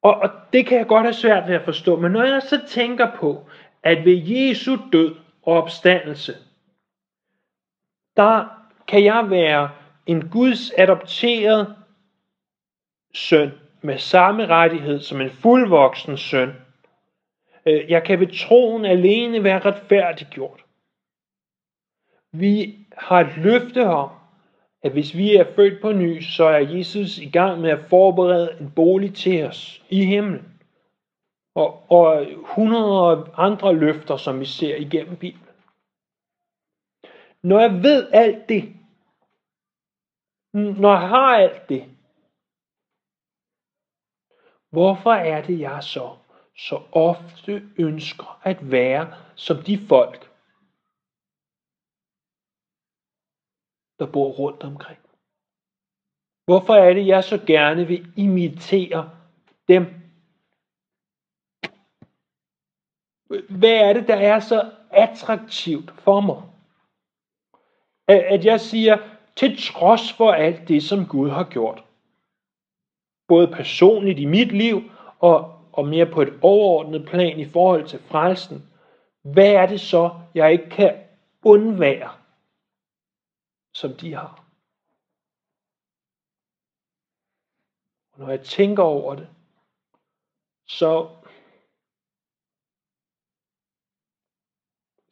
Og, 0.03 0.15
og 0.15 0.31
det 0.53 0.67
kan 0.67 0.79
jeg 0.79 0.87
godt 0.87 1.03
have 1.03 1.13
svært 1.13 1.49
ved 1.49 1.55
at 1.55 1.65
forstå. 1.65 2.01
Men 2.01 2.13
når 2.13 2.25
jeg 2.25 2.43
så 2.43 2.67
tænker 2.69 3.17
på, 3.17 3.47
at 3.83 4.05
ved 4.05 4.17
Jesu 4.17 4.77
død 4.93 5.17
og 5.43 5.63
opstandelse, 5.63 6.33
der 8.17 8.67
kan 8.89 9.05
jeg 9.05 9.31
være 9.31 9.71
en 10.07 10.29
Guds 10.29 10.73
adopteret 10.79 11.77
søn 13.15 13.51
med 13.83 13.99
samme 13.99 14.47
rettighed 14.47 15.01
som 15.01 15.21
en 15.21 15.31
fuldvoksen 15.31 16.17
søn. 16.17 16.70
Øh, 17.71 17.91
jeg 17.91 18.05
kan 18.05 18.21
ved 18.21 18.47
troen 18.47 18.85
alene 18.85 19.45
være 19.45 19.59
retfærdiggjort. 19.59 20.65
Vi 22.33 22.87
har 22.97 23.21
et 23.21 23.37
løfte 23.37 23.87
om, 23.87 24.11
at 24.83 24.93
hvis 24.93 25.17
vi 25.17 25.37
er 25.37 25.55
født 25.55 25.83
på 25.83 25.93
ny, 25.93 26.21
så 26.21 26.45
er 26.45 26.59
Jesus 26.59 27.19
i 27.19 27.31
gang 27.31 27.61
med 27.61 27.71
at 27.71 27.85
forberede 27.89 28.57
en 28.61 28.73
bolig 28.77 29.15
til 29.15 29.45
os 29.47 29.83
i 29.89 30.05
himlen. 30.05 30.61
Og, 31.55 31.91
og 31.91 32.27
hundrede 32.37 33.33
andre 33.37 33.75
løfter, 33.75 34.17
som 34.17 34.41
vi 34.41 34.45
ser 34.45 34.77
igennem 34.77 35.17
Bibelen. 35.17 35.55
Når 37.43 37.61
jeg 37.61 37.83
ved 37.83 38.09
alt 38.13 38.49
det, 38.49 38.77
når 40.53 40.91
jeg 40.91 41.09
har 41.09 41.37
alt 41.37 41.69
det, 41.69 41.85
hvorfor 44.71 45.13
er 45.13 45.43
det, 45.43 45.61
jeg 45.61 45.83
så 45.83 46.17
så 46.67 46.83
ofte 46.93 47.53
ønsker 47.79 48.41
at 48.43 48.71
være 48.71 49.15
som 49.35 49.57
de 49.63 49.79
folk, 49.89 50.23
der 53.99 54.13
bor 54.13 54.31
rundt 54.33 54.63
omkring? 54.63 54.99
Hvorfor 56.45 56.75
er 56.75 56.95
det, 56.95 57.07
jeg 57.07 57.25
så 57.25 57.39
gerne 57.47 57.87
vil 57.87 58.13
imitere 58.17 59.11
dem? 59.69 59.85
Hvad 63.59 63.77
er 63.89 63.93
det, 63.93 64.09
der 64.09 64.17
er 64.17 64.41
så 64.41 64.73
attraktivt 64.91 65.91
for 65.91 66.21
mig? 66.21 66.43
At 68.09 68.45
jeg 68.45 68.61
siger, 68.61 68.97
til 69.37 69.63
trods 69.63 70.13
for 70.13 70.33
alt 70.33 70.69
det, 70.69 70.83
som 70.83 71.07
Gud 71.07 71.31
har 71.31 71.45
gjort. 71.45 71.85
Både 73.29 73.49
personligt 73.49 74.19
i 74.19 74.25
mit 74.25 74.53
liv 74.53 74.91
og, 75.19 75.60
og 75.81 75.89
mere 75.89 76.07
på 76.07 76.23
et 76.23 76.39
overordnet 76.43 77.07
plan 77.07 77.39
i 77.41 77.45
forhold 77.45 77.87
til 77.87 77.99
frelsen. 77.99 78.71
Hvad 79.23 79.53
er 79.53 79.67
det 79.67 79.81
så, 79.81 80.21
jeg 80.35 80.53
ikke 80.53 80.71
kan 80.71 81.05
undvære, 81.45 82.11
som 83.73 83.95
de 83.95 84.15
har? 84.15 84.45
Og 88.13 88.19
når 88.21 88.31
jeg 88.31 88.41
tænker 88.41 88.83
over 88.83 89.15
det, 89.15 89.29
så, 90.69 91.09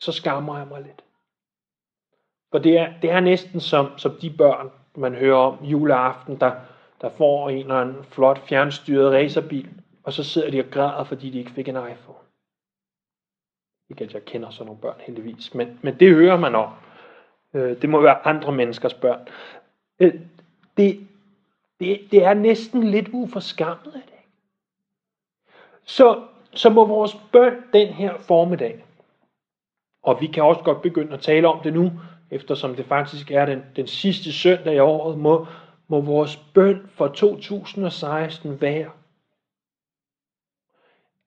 så 0.00 0.12
skammer 0.12 0.58
jeg 0.58 0.68
mig 0.68 0.82
lidt. 0.82 1.04
For 2.50 2.58
det 2.58 2.78
er, 2.78 3.00
det 3.00 3.10
er 3.10 3.20
næsten 3.20 3.60
som, 3.60 3.98
som 3.98 4.20
de 4.20 4.36
børn, 4.36 4.70
man 4.94 5.14
hører 5.14 5.38
om 5.38 5.64
juleaften, 5.64 6.40
der, 6.40 6.60
der 7.00 7.08
får 7.10 7.50
en 7.50 7.58
eller 7.58 7.74
anden 7.74 8.04
flot 8.04 8.48
fjernstyret 8.48 9.12
racerbil, 9.12 9.77
og 10.08 10.14
så 10.14 10.24
sidder 10.24 10.50
de 10.50 10.60
og 10.60 10.70
græder, 10.70 11.04
fordi 11.04 11.30
de 11.30 11.38
ikke 11.38 11.50
fik 11.50 11.68
en 11.68 11.76
iPhone. 11.76 12.18
Ikke 13.90 14.04
at 14.04 14.14
jeg 14.14 14.24
kender 14.24 14.50
sådan 14.50 14.66
nogle 14.66 14.80
børn 14.80 15.00
heldigvis, 15.00 15.54
men, 15.54 15.78
men 15.82 16.00
det 16.00 16.14
hører 16.14 16.36
man 16.36 16.54
om. 16.54 16.72
Øh, 17.54 17.82
det 17.82 17.90
må 17.90 18.00
være 18.00 18.26
andre 18.26 18.52
menneskers 18.52 18.94
børn. 18.94 19.28
Øh, 20.00 20.14
det, 20.76 21.08
det, 21.80 22.00
det 22.10 22.24
er 22.24 22.34
næsten 22.34 22.84
lidt 22.84 23.08
uforskammet 23.12 23.94
af 23.94 24.02
det. 24.06 24.18
Så, 25.84 26.26
så 26.52 26.70
må 26.70 26.86
vores 26.86 27.16
bøn 27.32 27.62
den 27.72 27.88
her 27.88 28.18
formiddag, 28.18 28.84
og 30.02 30.20
vi 30.20 30.26
kan 30.26 30.42
også 30.42 30.62
godt 30.62 30.82
begynde 30.82 31.12
at 31.12 31.20
tale 31.20 31.48
om 31.48 31.60
det 31.62 31.72
nu, 31.72 31.92
eftersom 32.30 32.74
det 32.74 32.86
faktisk 32.86 33.30
er 33.30 33.46
den, 33.46 33.64
den 33.76 33.86
sidste 33.86 34.32
søndag 34.32 34.74
i 34.74 34.78
året, 34.78 35.18
må, 35.18 35.46
må 35.88 36.00
vores 36.00 36.36
bøn 36.36 36.90
for 36.94 37.08
2016 37.08 38.60
være, 38.60 38.90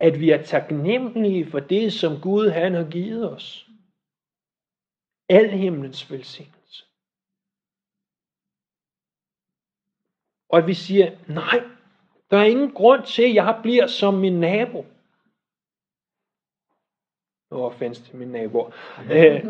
at 0.02 0.20
vi 0.20 0.30
er 0.30 0.44
taknemmelige 0.44 1.52
for 1.52 1.60
det, 1.60 1.94
som 1.94 2.22
Gud 2.22 2.50
han 2.50 2.74
har 2.74 2.90
givet 2.90 3.32
os. 3.32 3.68
Al 5.30 5.50
himlens 5.50 6.12
velsignelse. 6.12 6.86
Og 10.50 10.58
at 10.58 10.68
vi 10.68 10.74
siger, 10.74 11.18
nej, 11.28 11.64
der 12.32 12.38
er 12.38 12.44
ingen 12.44 12.72
grund 12.72 13.04
til, 13.06 13.24
at 13.24 13.36
jeg 13.36 13.60
bliver 13.64 13.88
som 13.88 14.14
min 14.14 14.40
nabo. 14.40 14.86
No 17.52 17.64
offense 17.66 18.04
til 18.04 18.16
min 18.16 18.28
naboer. 18.28 18.72
Øh, 19.12 19.46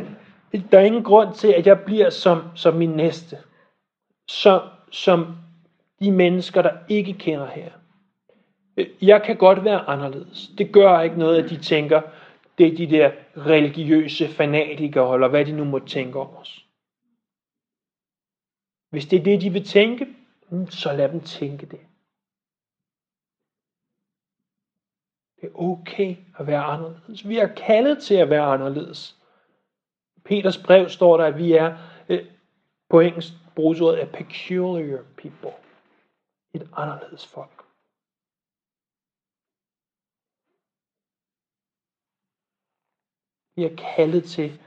der 0.72 0.80
er 0.80 0.86
ingen 0.86 1.04
grund 1.04 1.36
til, 1.36 1.54
at 1.54 1.68
jeg 1.68 1.84
bliver 1.86 2.10
som, 2.10 2.38
som 2.56 2.76
min 2.76 2.90
næste. 2.90 3.38
Som, 4.28 4.62
som 4.92 5.36
de 6.00 6.12
mennesker, 6.12 6.62
der 6.62 6.78
ikke 6.90 7.14
kender 7.14 7.48
her. 7.48 7.81
Øh, 8.82 9.08
jeg 9.08 9.24
kan 9.24 9.38
godt 9.38 9.63
være 9.63 9.80
anderledes. 9.80 10.52
Det 10.58 10.74
gør 10.74 11.02
ikke 11.02 11.20
noget, 11.20 11.44
at 11.44 11.50
de 11.50 11.58
tænker, 11.58 12.02
det 12.58 12.67
er 12.67 12.78
de 12.78 12.89
der 12.89 13.12
religiøse 13.38 14.28
fanatikere, 14.28 15.13
eller 15.13 15.28
hvad 15.28 15.46
de 15.46 15.52
nu 15.52 15.63
må 15.63 15.80
tænke 15.80 16.20
om 16.20 16.36
os. 16.36 16.65
Hvis 18.89 19.06
det 19.06 19.20
er 19.20 19.24
det, 19.24 19.41
de 19.41 19.50
vil 19.50 19.65
tænke, 19.65 20.08
mm, 20.50 20.67
så 20.67 20.94
lad 20.94 21.10
dem 21.10 21.20
tænke 21.20 21.65
det. 21.65 21.80
Det 25.41 25.50
er 25.50 25.60
okay 25.62 26.15
at 26.39 26.48
være 26.48 26.63
anderledes. 26.63 27.30
Vi 27.30 27.38
er 27.38 27.48
kaldet 27.48 28.04
til 28.04 28.15
at 28.15 28.30
være 28.30 28.44
anderledes. 28.44 29.17
I 30.17 30.20
Peters 30.20 30.58
brev 30.58 30.89
står 30.89 31.17
der, 31.17 31.26
at 31.26 31.38
vi 31.38 31.54
er, 31.54 31.78
øh, 32.10 32.26
på 32.89 33.00
engelsk 33.00 33.34
bruges 33.56 33.82
ordet, 33.82 34.00
a 34.00 34.06
peculiar 34.06 35.04
people. 35.17 35.52
Et 36.54 36.70
anderledes 36.74 37.28
folk. 37.28 37.61
Vi 43.56 43.64
er 43.64 43.76
kaldet 43.96 44.24
til 44.24 44.60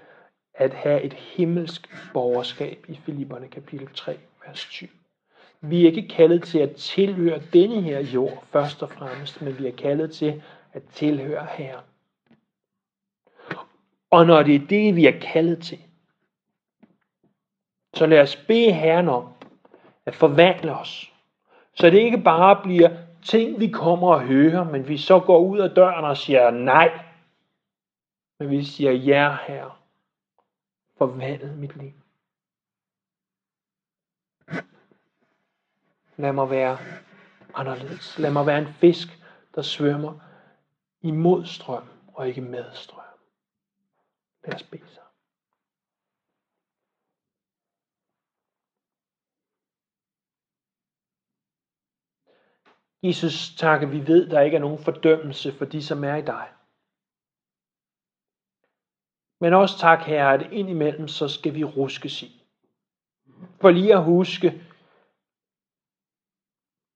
at 0.54 0.74
have 0.74 1.02
et 1.02 1.12
himmelsk 1.12 1.94
borgerskab 2.12 2.84
i 2.88 3.00
Filipperne 3.04 3.48
kapitel 3.48 3.88
3, 3.94 4.18
vers 4.46 4.64
20. 4.64 4.88
Vi 5.60 5.82
er 5.82 5.86
ikke 5.86 6.08
kaldet 6.08 6.42
til 6.42 6.58
at 6.58 6.76
tilhøre 6.76 7.42
denne 7.52 7.80
her 7.80 8.00
jord 8.00 8.44
først 8.50 8.82
og 8.82 8.90
fremmest, 8.90 9.42
men 9.42 9.58
vi 9.58 9.66
er 9.66 9.76
kaldet 9.76 10.12
til 10.12 10.42
at 10.72 10.82
tilhøre 10.92 11.46
Herren. 11.50 11.84
Og 14.10 14.26
når 14.26 14.42
det 14.42 14.54
er 14.54 14.66
det, 14.66 14.96
vi 14.96 15.06
er 15.06 15.20
kaldet 15.20 15.62
til, 15.62 15.78
så 17.94 18.06
lad 18.06 18.20
os 18.20 18.36
bede 18.36 18.72
Herren 18.72 19.08
om 19.08 19.28
at 20.06 20.14
forvandle 20.14 20.74
os. 20.74 21.12
Så 21.74 21.90
det 21.90 21.98
ikke 21.98 22.18
bare 22.18 22.60
bliver 22.62 22.90
ting, 23.24 23.60
vi 23.60 23.68
kommer 23.68 24.08
og 24.08 24.20
hører, 24.20 24.64
men 24.64 24.88
vi 24.88 24.98
så 24.98 25.20
går 25.20 25.38
ud 25.38 25.58
af 25.58 25.70
døren 25.70 26.04
og 26.04 26.16
siger 26.16 26.50
nej. 26.50 26.90
Men 28.38 28.50
vi 28.50 28.64
siger 28.64 28.92
ja, 28.92 29.38
Herre. 29.46 29.76
forvandl 30.98 31.56
mit 31.56 31.76
liv. 31.76 31.92
Lad 36.16 36.32
mig 36.32 36.50
være 36.50 36.78
anderledes. 37.54 38.18
Lad 38.18 38.30
mig 38.30 38.46
være 38.46 38.58
en 38.58 38.74
fisk, 38.74 39.08
der 39.54 39.62
svømmer 39.62 40.20
imod 41.00 41.46
strøm 41.46 41.88
og 42.14 42.28
ikke 42.28 42.40
med 42.40 42.72
strøm. 42.72 43.04
Lad 44.44 44.54
os 44.54 44.62
bede 44.62 44.88
sig. 44.88 45.02
Jesus, 53.02 53.54
tak, 53.56 53.82
at 53.82 53.90
vi 53.92 54.06
ved, 54.06 54.24
at 54.24 54.30
der 54.30 54.40
ikke 54.40 54.56
er 54.56 54.60
nogen 54.60 54.84
fordømmelse 54.84 55.52
for 55.52 55.64
de, 55.64 55.82
som 55.82 56.04
er 56.04 56.16
i 56.16 56.22
dig. 56.22 56.53
Men 59.44 59.52
også 59.54 59.78
tak, 59.78 60.02
Herre, 60.02 60.34
at 60.34 60.52
indimellem 60.52 61.08
så 61.08 61.28
skal 61.28 61.54
vi 61.54 61.64
ruskes 61.64 62.22
i. 62.22 62.42
For 63.60 63.70
lige 63.70 63.94
at 63.94 64.04
huske 64.04 64.62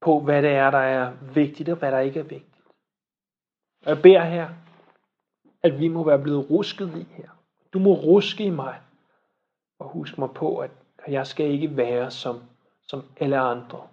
på, 0.00 0.20
hvad 0.20 0.42
det 0.42 0.50
er, 0.50 0.70
der 0.70 0.78
er 0.78 1.12
vigtigt, 1.34 1.68
og 1.68 1.76
hvad 1.76 1.92
der 1.92 1.98
ikke 1.98 2.20
er 2.20 2.24
vigtigt. 2.24 2.64
Og 3.84 3.90
jeg 3.90 4.02
beder 4.02 4.24
her, 4.24 4.48
at 5.62 5.80
vi 5.80 5.88
må 5.88 6.04
være 6.04 6.22
blevet 6.22 6.50
rusket 6.50 6.96
i 6.96 7.06
her. 7.14 7.28
Du 7.72 7.78
må 7.78 7.94
ruske 7.94 8.44
i 8.44 8.50
mig, 8.50 8.80
og 9.78 9.88
husk 9.88 10.18
mig 10.18 10.30
på, 10.30 10.58
at 10.58 10.70
jeg 11.08 11.26
skal 11.26 11.50
ikke 11.50 11.76
være 11.76 12.10
som, 12.10 12.42
som 12.82 13.04
alle 13.20 13.38
andre. 13.38 13.88